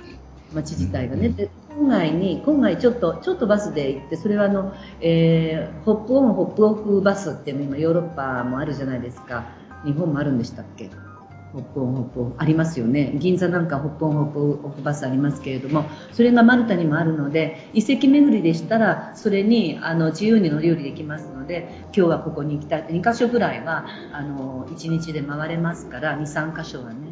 [0.50, 1.28] うん、街自体がね。
[1.28, 9.44] で、郊外に、郊外ちょっと、ちょっとバスで行って、それはあの、えー、 hop on, hop off バスって今ヨーロッパもあるじゃないですか。
[9.84, 10.90] 日本もあるんでしたっけ？
[11.52, 13.12] hop on hop ありますよね。
[13.16, 22.84] 銀座なんか hop on hop off バスありますけれども、それがマルタにもあるので、遺跡巡りでしたら、それにあの自由に乗り降りできますので、今日はここに行きたい。
[22.84, 27.10] 2箇所ぐらいは、あの、1日で回れますから、2、3箇所はね。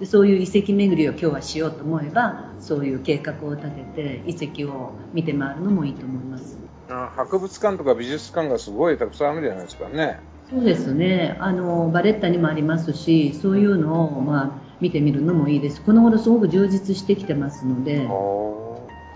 [0.00, 6.58] でそういう遺跡巡りを今日はしようと思えば、そういう計画を立てて、遺跡を見て回るのもいいと思います。
[6.88, 10.20] 博物館とか美術館がすごいたくさんあるじゃないですかね。
[10.48, 11.36] そうですね。
[11.40, 15.82] あの、バレッタにもありますし、そういうのを、まあ、見てみるのもいいです。
[15.82, 18.08] この頃すごく充実してきてますので、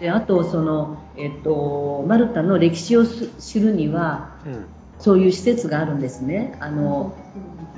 [0.00, 4.66] であと、その、えっと、マルタの歴史を知るには、うん、
[4.98, 6.56] そういう施設があるんですね。
[6.58, 7.14] あの、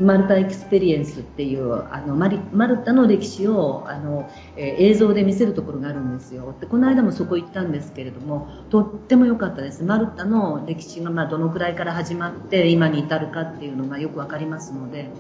[0.03, 6.55] Malta Experience っていうあのマリマルタの歴史をあの、えー、映像で見せるところがあるんですよ。
[6.61, 9.85] でこの間もそこ行ったんですけれどもとっても良かったです。
[9.85, 15.11] マルタの歴史がまあどのくらいから始まって今に至るかっていうのがよく分かりますので、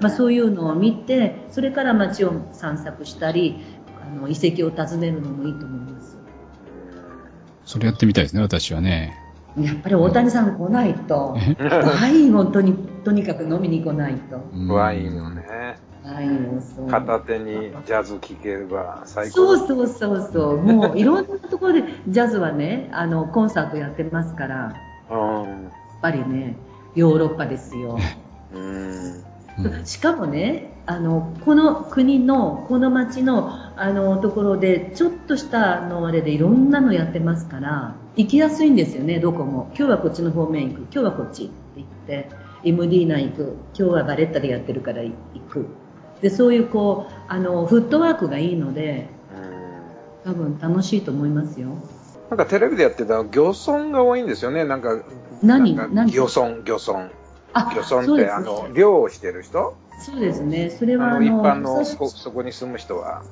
[0.00, 3.60] まあ、そういうのを見てそれから街を散策したり
[4.02, 6.18] あの遺跡を訪ねるのもいいと思います。
[7.64, 9.23] それやってみたいですね私はね。
[9.56, 12.74] やっぱり大谷さん来ないと、ワインをとに
[13.04, 14.40] とにかく飲みに来ないと。
[14.72, 15.44] ワインをね。
[16.04, 16.88] ワインをそう。
[16.88, 19.56] 片手にジャズ聴ければ最高。
[19.56, 20.58] そうそうそうそう。
[20.58, 24.74] もういろんなところでジャズはね、あの、コンサートやってますから、
[25.10, 26.56] うん、やっぱりね、
[26.94, 27.98] ヨーロッパですよ。
[28.52, 29.24] うん
[29.84, 39.68] しかもね、あの、この国の、この町の、あの、ところで、ちょっとしたのあれでいろんなのやってますから、行きやすいんですよね、どこも。
[39.76, 42.28] 今日はこっちの方面行く、今日はこっちって言って、
[42.62, 45.12] MD ナ行く、今日はバレッタでやってるから行
[45.50, 45.66] く。
[46.22, 49.08] で、そういうこう、あの、フットワークがいいので、
[50.24, 51.70] 多分楽しいと思いますよ。
[52.30, 55.02] なんかテレビでやってた漁村が多いんですよね、なんか。
[55.42, 55.74] 何？
[55.74, 56.10] 何？
[56.12, 57.10] 漁村、漁村。
[57.74, 59.76] 漁村って、あの、漁をしてる人？
[59.98, 60.70] そうですね。
[60.70, 63.22] それはあの、一般のそこに住む人は。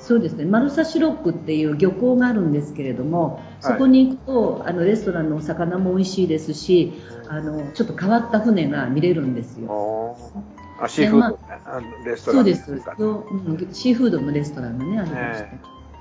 [0.00, 0.44] そうですね。
[0.44, 6.94] マルサシロックっていう漁港があるんですけれども、そこに行くと、はい、あの、レストランのお魚も美味しいですし、
[7.28, 10.16] あの、ちょっと変わった船が見れるんですよ。
[10.80, 13.68] あ、シーフード、ね、まあ、レストラン、ね、そうです、うん。
[13.72, 15.50] シーフードのレストランがね、ありまして。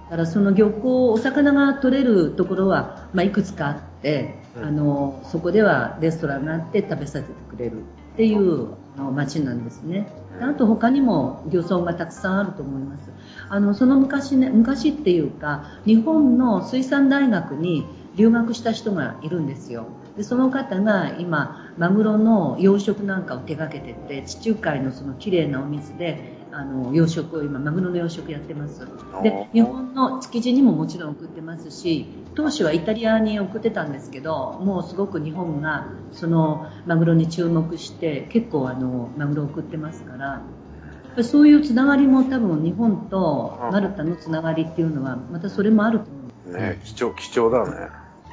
[0.09, 7.83] だからその漁港、お魚が取れるところは、まあ、いくつかあって、うん、あの、そこではレストランがあって食べさせてくれる
[8.19, 8.67] っていう
[9.15, 10.11] 町なんですね。
[10.41, 13.09] あと他にも漁村がたくさんあると思います。
[13.47, 17.85] あの、その昔ね、昔っていうか、日本の水産大学に
[18.17, 19.85] 留学した人がいるんですよ。
[20.17, 28.87] で、その方が今、マグロの養殖なんかを手掛けてて、地中海のその綺麗なお水で、あの、養殖を今、マグロの養殖やってます。
[29.23, 46.57] で、日本の築地にももちろん送ってますし、当初はイタリアに送ってたんですけど、もうすごく日本がそのマグロに注目して、結構あの、マグロを送ってますから、そういうつながりも多分日本とマルタのつながりっていうのは、またそれもあると思う。
[46.57, 47.89] ね貴重、貴重だね。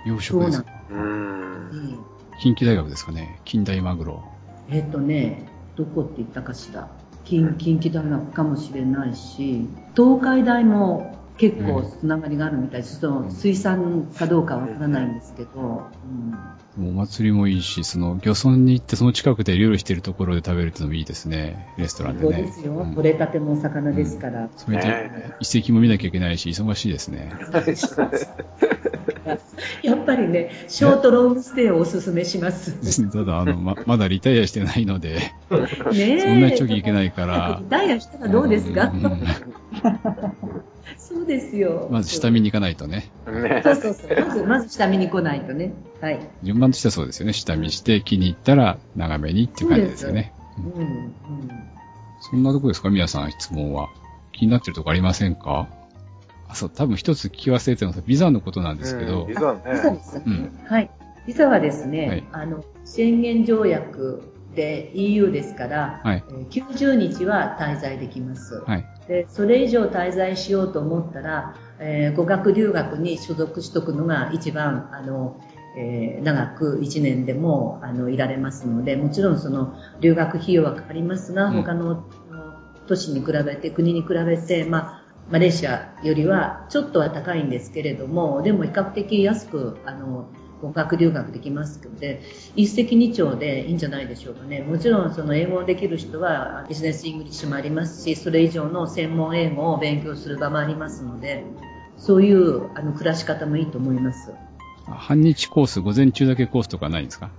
[0.06, 0.70] 養殖ですか？
[0.90, 1.98] うん。
[2.40, 3.40] 近畿大学ですかね？
[3.44, 4.22] 近代マグロ。
[4.70, 6.88] えっ、とね、どこって言ったかしら。
[7.26, 13.00] 近近畿大学かもしれないし、東海大も結構つながりがあるみたいです。
[13.00, 15.50] その水産かどうかわからないんですけど。
[15.60, 16.34] うん、
[16.78, 21.72] お祭りもいいし、その漁村に行ってその近くで料理してるところで食べるってのもいいですね。
[21.78, 22.34] レストランでね。
[22.34, 22.72] そうですよ。
[22.72, 24.42] うん、取れたてのお魚ですから。
[24.42, 25.10] うん、それで
[25.40, 27.32] 遺跡も見なきゃいけないし、忙しいですね。
[29.82, 32.72] やっぱりね、ショートロングステイをおすすめします。
[33.10, 37.58] ただ、あの、ま、まだリタイアしてないので、ねそんなに長期いけないから。
[37.60, 38.92] リタイアしたらどうですか、
[40.98, 41.88] そうですよ。
[41.90, 43.10] まず下見に行かないとね。
[43.24, 43.32] そ
[43.72, 44.20] うそうそう。
[44.20, 45.72] まず、まず下見に来ないとね。
[46.00, 46.20] はい。
[46.42, 47.32] 順番としてはそうですよね。
[47.32, 50.32] 下見して、気に入ったら長めにっていう感じですよね。
[50.58, 50.82] うん。
[50.82, 51.12] うん、
[52.20, 52.90] そんなとこですか？
[52.90, 53.88] 皆さん質問は。
[54.32, 55.68] 気になってるとこありませんか？
[56.48, 59.24] あ、そう、多分一つ聞き忘れてるのはビザのことなんですけど。
[59.26, 59.62] ビザね。
[59.72, 60.22] ビザですね。
[60.26, 60.60] うん。
[60.66, 60.90] はい。
[61.26, 68.62] ビザはですね、はい、あの、宣言条約で EU ですから、はい、90日は滞在できます。
[68.64, 68.86] はい。
[69.08, 75.40] で、それ以上滞在しようと思ったら、えー、語学留学に所属しとくのが一番、あの、
[75.76, 82.04] えー、長く1年でもあのいられますので、もちろんその留学費用はかかりますが、うん、他の
[82.86, 90.28] 都市に比べて、国に比べて、まあ、マレーシアよりはちょっとは高いんですけれども、でも比較的安く、あの、
[90.62, 92.22] 語学留学できますので、
[92.54, 94.62] 一石二鳥でいいんじゃないでしょうかね。
[94.62, 101.44] もちろんその英語できる人は business English もありますし、それ以上の専門英語を勉強する場もありますので、
[101.98, 104.32] そういうあの暮らし方もいいと思います。
[104.86, 107.30] 半日コース、午前中だけコースとかないんですか？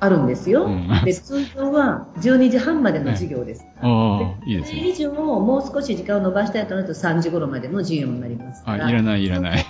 [0.00, 0.66] あるんですよ。
[0.66, 3.64] うん、で、通常は12時半までの授業です。
[3.80, 9.64] ああ、いいで以上、もう少し時間を延ばしたいとなると3時頃までの授業になりますあ、いらない、いらない。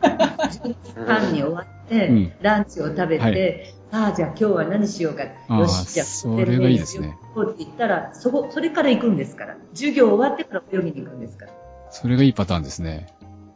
[0.00, 0.76] 12時
[1.06, 5.24] 半に終わって、うん、ランチを食べて、はい、ああ、じゃあ今日は何しようか。
[5.24, 7.16] よし、じゃあ、それがいいですね。
[7.40, 9.56] って言ったら、そこ、それから行くんですから。
[9.74, 11.52] 授業終わってから泳ぎに行くんですから。
[11.90, 13.08] それがいいパターンですね。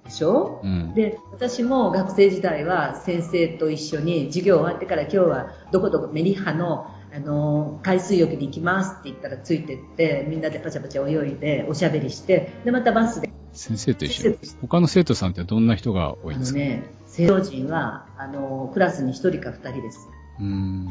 [0.05, 13.31] でしょ、うん、で、私も学生時代は先生と一緒に授業終わってから今日はどこどこメリハのあの、海水浴に行きますって言ったらついてって、みんなでパチャパチャ泳いで、おしゃべりして、で、またバスで。
[13.53, 14.39] 先生と一緒に。
[14.63, 16.59] 他の生徒さんってどんな人が多いんですか？
[16.59, 20.09] ね、生徒人は、あの、クラスに1人か2人です。
[20.41, 20.91] うん。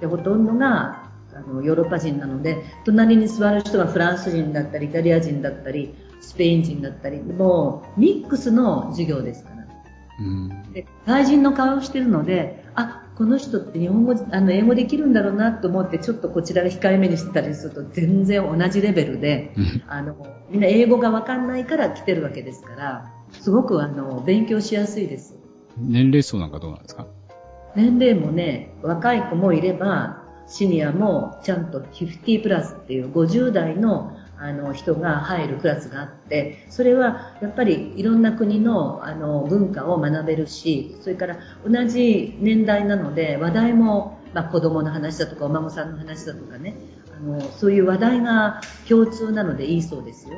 [0.00, 9.56] で、ほとんどが、あの、ヨーロッパ人なので、隣に座る人はフランス人だったり、イタリア人だったり、スペイン人だったり、もうミックスの授業ですから。
[10.20, 19.54] うん、で外人の顔をしてるので、あ、この人って日本語、あの、英語できるんだろうなと思って、ちょっとこちらが控えめにしてたりすると、全然同じレベルで、
[19.88, 20.14] あの、
[20.50, 25.36] みんな英語がわかんないから来てるわけですから、すごくあの、勉強しやすいです。
[25.78, 27.06] 年齢層なんかどうなんですか？
[27.76, 41.36] 年齢もね、若い子もいれば、シニアもちゃんと50プラスっていう50代のあの人が入るクラスがあってそれはやっぱりいろんな国のあの文化を学べるしそれから
[41.66, 46.74] 同じ年代なので話題も、まあ、子供の話だとかお孫さんの話だとかね
[47.14, 50.34] あのそういう話題が共通なのでいいそうですよ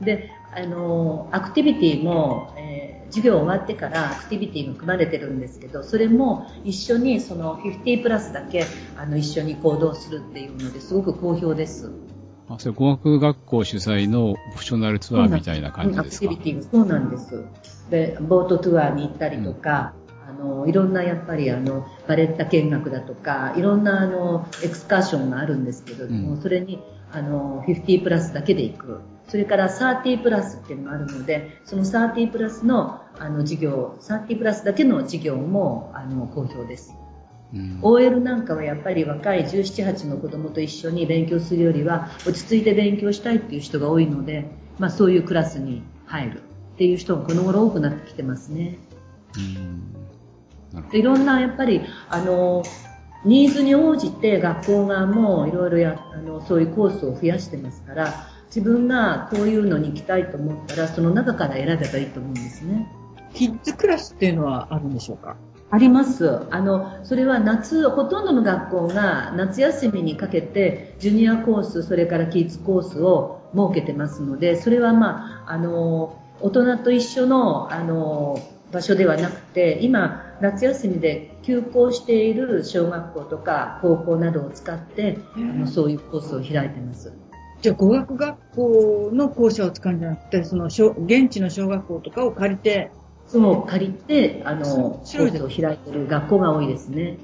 [0.00, 8.66] であのアクティビティも、えー、授業終わってからアクティビティが組まれてるんですけどそれも一緒にその50プラスだけ
[8.96, 11.90] あの一緒に行動するっていうのですごく好評です。
[12.48, 16.30] あ、それ語学学校主催のオプショナルツアーみたいな感じですか？
[16.32, 17.44] アクティビティそうなんです。
[17.90, 19.94] で、ボートツアーに行ったりとか、
[20.28, 26.82] うん、あの、いろんなやっぱりあの、バレッタ見学だとか、いろんなあの、エクスカーションがあるんですけども、うん、それに、
[27.12, 29.00] あの、50プラスだけで行く。
[29.28, 36.94] それから30プラスっていうのがあるので、その30プラスの、あの、授業、30プラスだけの授業も、あの、好評です。
[37.54, 46.42] うん、OL なんかはやっぱり若い17、8の子供と一緒に勉強するよりは落ち着いて勉強したいっていう人が多いので、まあ、そういうクラスに入る。
[46.72, 48.78] っていう人がこの頃多くなってきてますね。
[49.36, 52.62] うん、いろんなやっぱりあの
[53.24, 62.90] ニーズに応じて学校側もいろいろやあのそういうコースを増やしてますから自分がこういうのに行きたいと思ったらその中から選べばいいと思うんですね。
[63.34, 65.36] キッズクラスっていうのはあるんでしょうか？
[65.72, 66.46] あります。
[66.50, 78.38] あの、それは夏、ほとんどの学校が夏休みにかけて、ジュニアコース、それからキッズコースを設けてますので、それはまあ、あの、大人と一緒の、あの、
[78.70, 87.12] 場所ではなくて、今、夏休みで休校している小学校とか高校などを使って、あのそういうコースを開いてます。
[87.62, 92.90] じゃあ語学学校の校舎を使うんじゃなくて、その現地の小学校とかを借りて
[93.32, 97.16] そう借りて、あの、コースを開いてる学校が多いですね。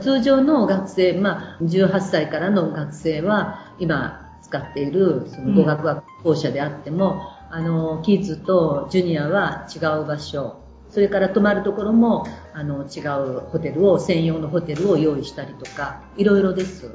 [0.00, 10.56] 通常の学生、まあ、18歳からの学生は、今使っているその語学学校舎であっても、あの、キッズとジュニアは違う場所、
[10.90, 16.90] それから泊まるところも、あの、違うホテルを、専用のホテルを用意したりとか、いろいろです。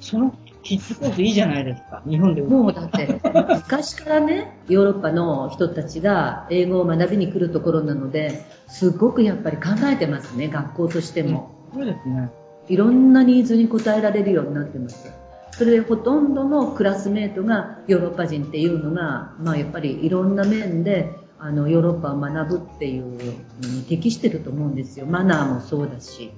[0.00, 0.34] その
[0.66, 3.20] キッズコースいいじゃないですか、日本でもうだって、
[3.54, 11.54] 昔からね、ヨーロッパの人たちが英語を学びに来るところなので、すごくやっぱり考えてますね、学校としても。
[11.72, 12.30] そうですね。
[12.68, 15.12] いろんなニーズに応えられるようになってます。
[15.52, 25.06] それでほとんどのクラスメートがヨーロッパ人っていうのが、まあやっぱりいろんな面で、あの、ヨーロッパを学ぶっていうのに適してると思うんですよ。
[25.06, 26.32] マナーもそうだし。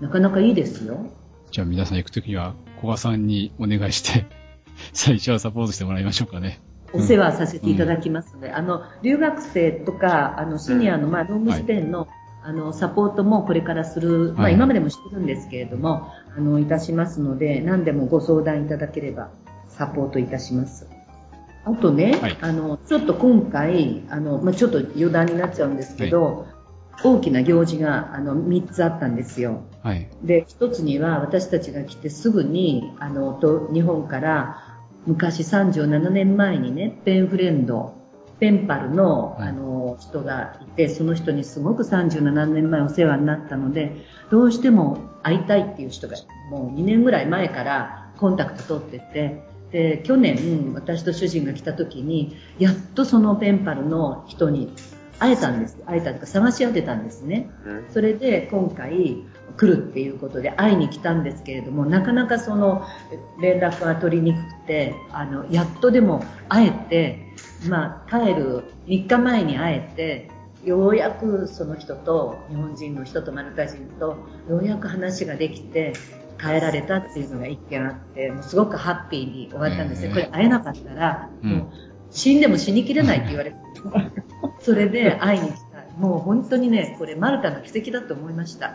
[0.00, 1.06] なかなかいいですよ。
[1.54, 4.26] じゃあ皆さん行くときは、古賀さんにお願いして、
[4.92, 6.60] 最初はサポートしてもらいましょうかね。
[6.92, 12.08] お世話させていただきますので、うん、あの、留学生とか、あの、シニアの、まあ、ロングステイの、はい
[12.42, 15.98] あの、サポートもこれからする、まあ今までもしてるんですけれども、は
[16.36, 19.30] い、あの、いたしますので、何でもご相談いただければ
[19.68, 20.88] サポートいたします。
[21.64, 29.62] あとね、はい、あの、ちょっと今回、あの、まあ、ちょっと余談になっちゃうんですけど、はい、大きな行事が、あの、3つあったんですよ。
[29.84, 30.08] はい。
[30.22, 37.92] で、1つには私たちが来てすぐに、あの、と日本から、昔37年前にね、ペンフレンド、
[38.40, 43.92] ペンパルの、あの、人がいて、その人にすごく37年前お世話になったので、
[44.30, 46.16] どうしても会いたいっていう人が、
[46.50, 54.72] もう2年ぐらい前からコンタクト取ってて、で、去年、私と主人が来た時に、やっとそのペンパルの人に
[55.18, 55.78] 会えたんです。
[55.86, 57.50] 会えたとか探し当てたんですね。
[57.90, 59.24] それで今回
[59.56, 62.86] 来るっていうことで会いに来たんですけれども、なかなかその
[63.40, 67.34] 連絡が取りにくくて、あの、やっとでも会えて、
[67.68, 70.30] まあ、帰る3日前に会えて、
[70.64, 74.16] ようやくその人と、日本人の人とマルタ人と、
[74.48, 75.92] ようやく話ができて、
[76.38, 80.10] 帰られたっていうのが一件あって、もうすごくハッピーに終わったんですよ。
[80.10, 81.66] これ会えなかったら、もう
[82.10, 83.56] 死んでも死にきれないって言われて、
[84.60, 85.64] それで会いに来た。
[85.98, 88.74] もう本当にね、これマルタの奇跡だと思いました。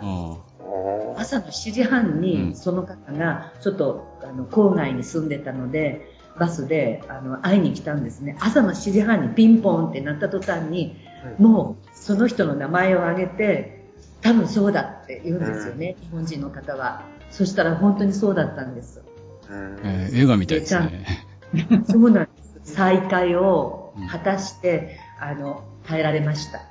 [1.18, 8.38] 朝の7時半にその方がちょっとあの郊外に住んでたので、バスであの会いに来たんですね。
[8.40, 10.96] 朝の7時半にピンポンってなった途端に、
[11.38, 13.80] もうその人の名前を挙げて、
[14.22, 17.04] 多分そうだって言うんですよね、日本人の方は。
[17.30, 19.02] そしたら本当にそうだったんです。
[19.50, 21.06] えー、映画みたいですね。
[21.90, 22.30] そうなんで
[22.64, 22.74] す。
[22.76, 26.62] 再会を果たして、うん、あの、耐えられました。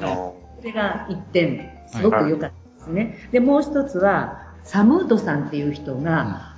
[0.00, 3.02] それが一点、すごく良かったですね。
[3.02, 6.00] はい、で、もう一つは、サムートさんっていう人が、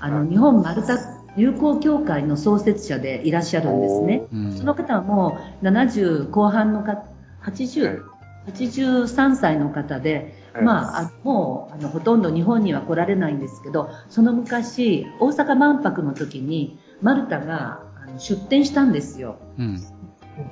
[0.02, 0.98] うん、あの、日本マルタ
[1.36, 4.26] 友好協会の創設者でいらっしゃるんですね。
[4.32, 7.04] うん、その方はもう70後半のか、
[7.44, 8.02] 80、
[8.46, 19.36] 83歳の方で、まあ、もうあのほとんど日本には来られないんですけど、その昔、大阪万博の時に、マルタがあの出店したんですよ。
[19.58, 19.82] うん、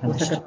[0.03, 0.43] 大阪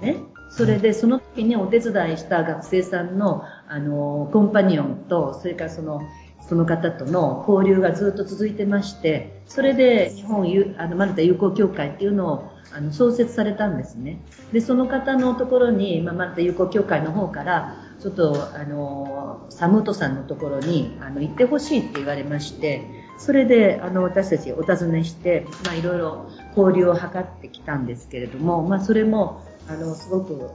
[0.00, 0.16] ね。
[0.50, 6.02] それで、その時にお手伝いした学生さんの、あの、コンパニオンと、それからその、
[6.48, 10.44] その方との交流がずっと続いてまして、それで日本
[10.78, 14.20] あのマルタ友好協会っていうのをあの創設されたんですね。
[14.52, 22.82] で、その方のところに、まあ、マルタ友好協会の方から、ちょっと、あの、サムートさんのところに、あの、行ってほしいって言われまして、
[23.18, 30.50] それで、あの、私たちお尋ねして、まあ、いろいろ交流を図ってきたんですけれども、まあ、それも、あの、すごく、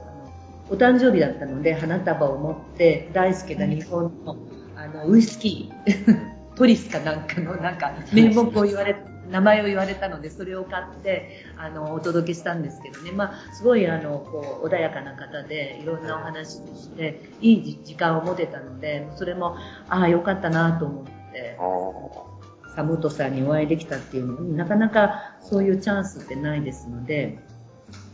[0.68, 4.36] お誕生日だったので、花束を持って、大好きな日本の、
[4.76, 9.00] あの、ウイスキー、 トリスかなんかの、なんか、名目を言われて、
[9.30, 13.12] 名前を言われたので、それを買って、あの、お届けしたんですけどね。
[13.12, 19.56] まあ、すごい、あの、こう、穏やかな方で、いろんなお話をして、いい時間を持てたので、それも、
[19.88, 21.58] ああ、よかったなと思って、
[22.76, 27.38] サムートさんにお会いできたっていうのなかなかそういうチャンスってないですので、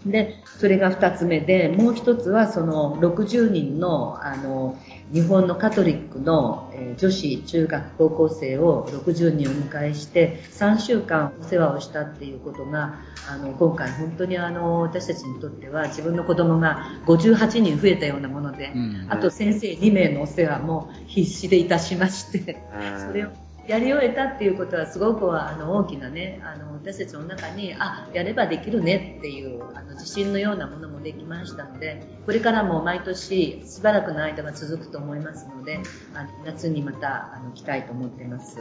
[0.07, 4.77] で、それが二つ目で、もう一つはその60人の、あの、
[5.13, 22.63] 日本のカトリックの、えー、女子中学高校生を60人お迎えして3週間お世話をしたっていうことがあの今回本当にあの私たちにとっては自分の子供が58人増えたようなもので、うん、あと先生2名のお世話も必死でいたしまして
[23.07, 23.31] それを
[23.67, 35.81] やり終えたっていうことはすごくあの大きなね、あの私たちの中に、あ、やればできるねっていうあの自信のようなものもできましたので、これからも毎年しばらくの間が続くと思いますので、
[36.15, 38.57] あの夏にまたあの来たいと思ってます。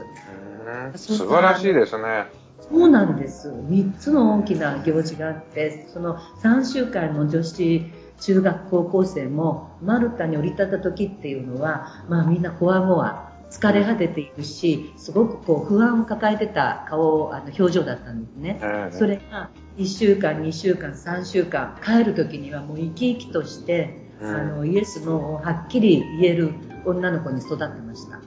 [0.95, 2.27] 素晴らしいですね。
[2.61, 3.49] そうなんです。
[3.49, 7.91] 3つの大きな行事があって、その3週間の女子
[8.21, 13.20] 中学高校生もマルタに降り立った時っていうのは、まあみんなこわごわ
[13.51, 18.59] 疲れ果てているし、すごくこう不安を抱えてた顔、あの表情だったんですね。
[18.91, 26.53] それが1週間、2週間、3週間、帰る時にはもう生き生きとして、うんあの、イエス、ノーをはっきり言える
[26.85, 28.21] 女の子に育ってました。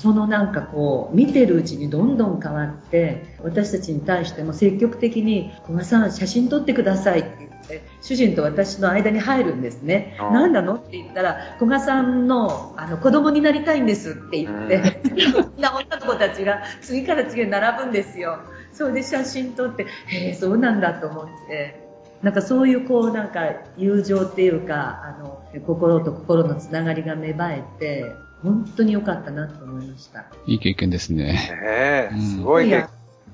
[0.00, 10.16] そのなんかこう、見てるうちにどんどん変わって、私たちに対しても積極的に、古賀さん写真撮ってくださいって言って、主人と私の間に入るんですね。
[10.18, 10.74] 何なの？
[10.74, 18.40] って言ったら、古賀さんのあの子供になりたいんですって言って、みんな 女の子たちが次から次へ並ぶんですよ。
[18.72, 21.88] それで写真撮って、へえ、そうなんだと思って。
[22.22, 23.40] なんかそういうこうなんか
[23.78, 28.04] 友情っていうか、あの、心と心のつながりが芽生えて、
[28.42, 30.26] 本当に良かったなと思いました。
[30.46, 31.24] いい経験ですね。
[31.24, 32.90] ねえう、んすごいねいや。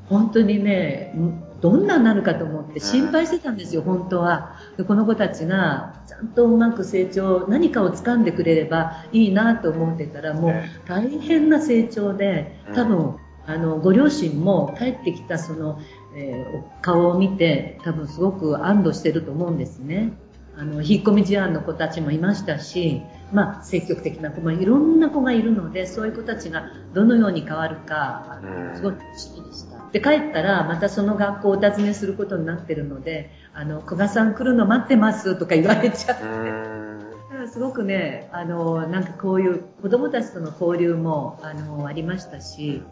[0.08, 4.56] 本当にね、んどんなになるかと思って心配してたんですよ、本当は。
[4.76, 15.80] でこの子たちがちゃんとうまく成長、何かを掴んでくれればいいなと思ってたら、もうね大変な成長で、多分、あの、ご両親も帰ってきたその、
[16.16, 20.12] えーお顔を見て、多分すごく安堵してると思うんですね。
[20.56, 23.02] あの、引っ込み思案の子たちもいましたし、
[23.32, 28.40] まあ、積極的な子もいろんな子がいるので、そういう子たちがどのように変わるか、
[28.76, 29.75] すごい楽しみでした。
[29.92, 37.46] で、帰ったら、またその学校をお尋ねすることになってるので、あの、古賀さん来るの待ってますとか言われちゃって。
[37.48, 42.82] すごくね、あの、なんかこういう子供たちとの交流も、あの、ありましたし、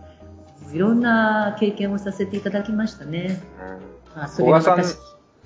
[0.72, 3.42] いろんな経験をさせていただきましたね。
[4.14, 4.98] まあ、それが古賀私さ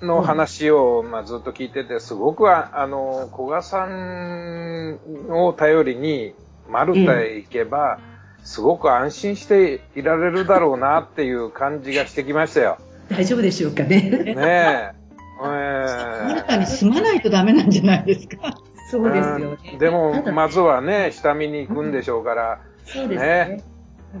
[0.03, 6.35] んの話を、まあ、ずっと聞いてて、すごくあ、あの、古賀さんを頼りに、
[6.69, 7.99] マルタへ行けば、
[8.43, 12.77] すごく安心していられるだろうなっていう感じがしてきましたよ。
[13.09, 14.01] 大丈夫でしょうかね。
[14.09, 14.99] ねえ。
[15.41, 18.57] マルタに住まないとダメなんじゃないですか。
[18.89, 19.57] そうですよね。
[19.73, 23.63] うんでもまずはね、下見に行くんでしょうから、そうですねね。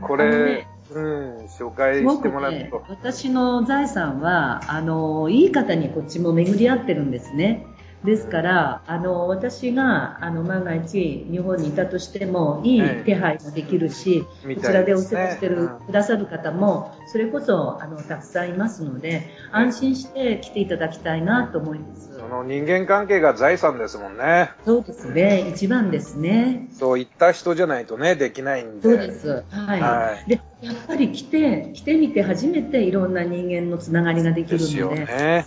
[0.01, 7.65] これね、うん、紹介してもらうねと。、私の財産は、あの、いい方にこっちも巡り合ってるんですね。
[8.03, 22.09] ですから、あの、私が、あの、万が一、日本にいたとしても、いいええ手配もできるし、みこちらでお世話してる、うんくださる方も、それこそ、あの、たくさんいますので、安心して来ていただきたいなと思います。
[22.17, 24.51] その人間関係が財産ですもんね。
[24.65, 25.49] そうですね。
[25.49, 26.67] 一番ですね。
[26.71, 28.83] そういった人じゃないとね、できないんで。
[28.83, 29.43] そうです。
[29.49, 29.81] はい。
[29.81, 35.45] はいで、やっぱり来て、来てみて初めていろんな人間のつながりができるですよので、ね。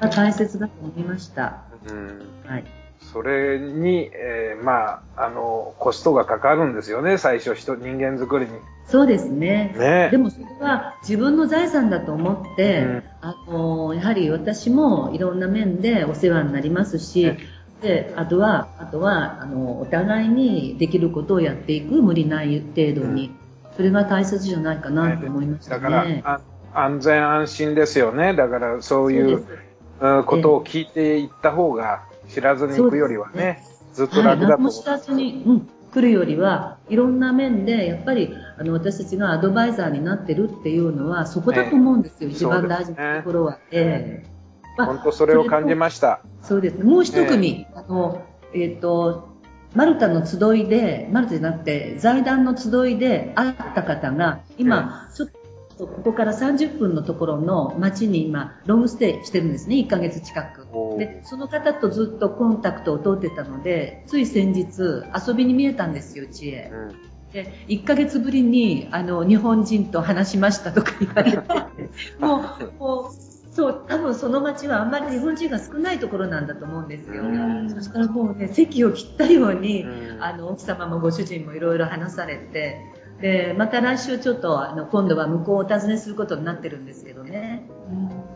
[0.00, 1.64] まあ大切だと思いました。
[1.88, 2.20] うん。
[2.46, 2.64] はい。
[3.12, 8.52] それに、えーまあ、あの、コストがかかるんですよね、最初、人、人間作りに。
[8.86, 9.74] そうですね。
[9.78, 17.38] ねでもそれは自分の財産だと思って、うんあの、やはり私もいろんな面でお世話になりますし、ね
[17.84, 23.30] で、あとは、あとは、あの、お互いにできることをやっていく、無理ない程度に。
[23.76, 26.22] それが大切じゃないかなと思いましただね。
[26.22, 26.40] から、
[26.74, 28.34] あ安全安心ですよね。
[28.34, 29.46] だから、そういそうううん
[30.26, 34.48] ことを聞いていった方が、知らずに行くよりはね、ずっと楽だとはい、思う。
[34.50, 43.58] 何も知らずに、うん、来るよりは、いろんな面で、やっぱり、あの、私たちがアドバイザーになってるっていうのは、そこだと思うんですよ、ええ一番大事なところは。
[43.70, 44.34] ええ
[44.76, 46.20] まあ本当それを感じました。
[46.42, 46.84] そうですね。
[46.84, 49.28] もう一組、あの、えっ、と、
[49.74, 55.38] マルタの集いで、マルタじゃなくて、財団の集いで会った方が、今、ちょっと、
[55.78, 60.66] ここから30分のところの町に今、ロングステイしてるんですね、1ヶ月近く。
[60.98, 64.68] で、その方とずっとコンタクトを取ってたので、つい先日、
[65.26, 66.70] 遊びに見えたんですよ、うちへ。
[66.72, 67.14] うん。
[67.32, 71.38] で、1ヶ月ぶりに、あの、日本人と話しましたとか言われて、
[72.20, 77.22] もう、もう、そう、多分その町はあんまり日本人が少ないところなんだと思うんですよ。
[77.24, 77.70] うん。
[77.70, 79.86] そしたらもうね、席を切ったように、う
[80.18, 80.22] ん。
[80.22, 87.68] あの、奥様もご主人もいろいろ話されて、で、また来週ちょっと、あの、今度は向こうをお尋ねすることになってるんですけどね。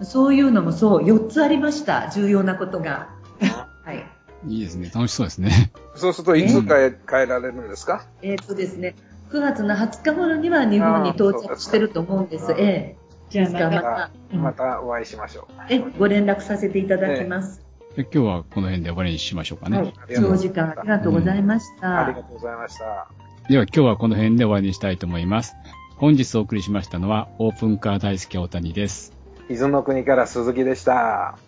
[0.02, 3.08] そういうのもそう、4つありました、重要なことが。
[3.84, 4.06] はい。
[4.46, 4.90] いいですね。
[4.94, 5.72] 楽しそうですね。
[5.96, 6.68] そうすると、いつ帰
[7.06, 8.04] 帰られるんですか？
[8.22, 8.94] えっ、とですね、
[9.30, 12.52] 9月の20日頃には日本に到着してると思うんです。
[12.56, 12.96] ええ。
[13.30, 15.52] じゃあまた、また、またお会いしましょう。
[15.68, 17.60] え、ご連絡させていただきます。
[17.96, 19.78] で今日はこの辺で終わりにしましょうかね。
[19.78, 20.14] はいあり。
[20.14, 22.06] がとう長時間ありがとうございました。
[22.06, 23.27] ありがとうございました。
[23.48, 25.56] では今日はこの辺で終わりにしたいと思います。
[25.96, 29.16] 本日お送りしましたのはオープンカー大好き大谷です。
[29.48, 31.38] 伊豆の国から鈴木でした。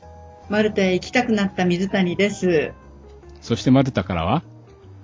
[0.48, 2.72] マルタへ行きたくなった水谷です。
[3.42, 4.42] そしてマルタからは？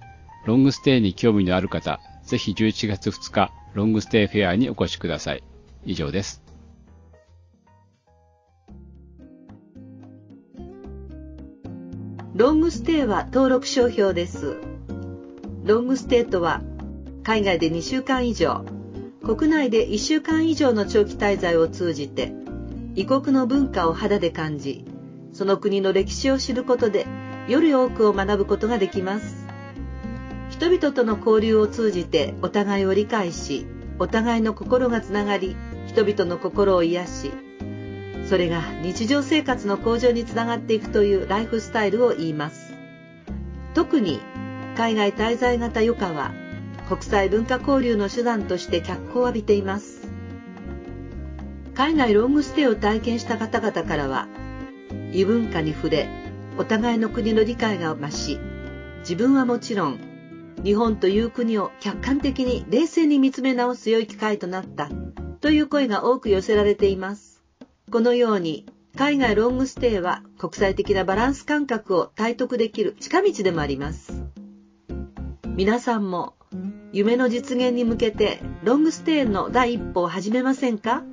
[0.46, 5.42] ロングステイに興味のある方、ぜひ11月2日、ロングステイフェアにお越しください。
[5.84, 6.42] 以上です。
[12.34, 14.56] ロングステイは登録商標です。
[15.64, 16.62] ロングステイとは、
[17.30, 18.64] 海外で2週間以上、
[19.22, 22.32] 国内で1週間以上の長期滞在を通じて、
[22.96, 24.84] 異国の文化を肌で感じ、
[25.32, 27.06] その国の歴史を知ることで、
[27.46, 29.46] より多くを学ぶことができます。
[30.48, 33.64] 人々との交流を通じてお互いを理解し、
[34.00, 35.54] お互いの心がつながり、
[35.86, 37.30] 人々の心を癒し、
[38.28, 42.74] それが日常生活の向上につながっていくというライフスタイルを言います。
[43.74, 44.18] 特に
[44.76, 46.32] 海外滞在型余暇は
[46.90, 50.08] 国際文化交流の手段として脚光を浴びています。
[51.72, 54.26] 海外ロングステイを体験した方々からは
[55.12, 56.08] 異文化に触れ、
[56.58, 58.40] お互いの国の理解が増し、
[59.02, 60.00] 自分はもちろん、
[60.64, 64.88] 日本という国を客観的に冷静に見つめ直す良い機会となった
[65.40, 67.44] という声が多く寄せられています。
[67.92, 68.66] このように、
[68.96, 74.24] 海外ロングステイは国際的なバランス感覚を体得できる近道でもあります。
[75.54, 76.34] 皆さんも
[76.92, 81.04] 夢の実現に向けてロングステイの第一歩を始めませんか？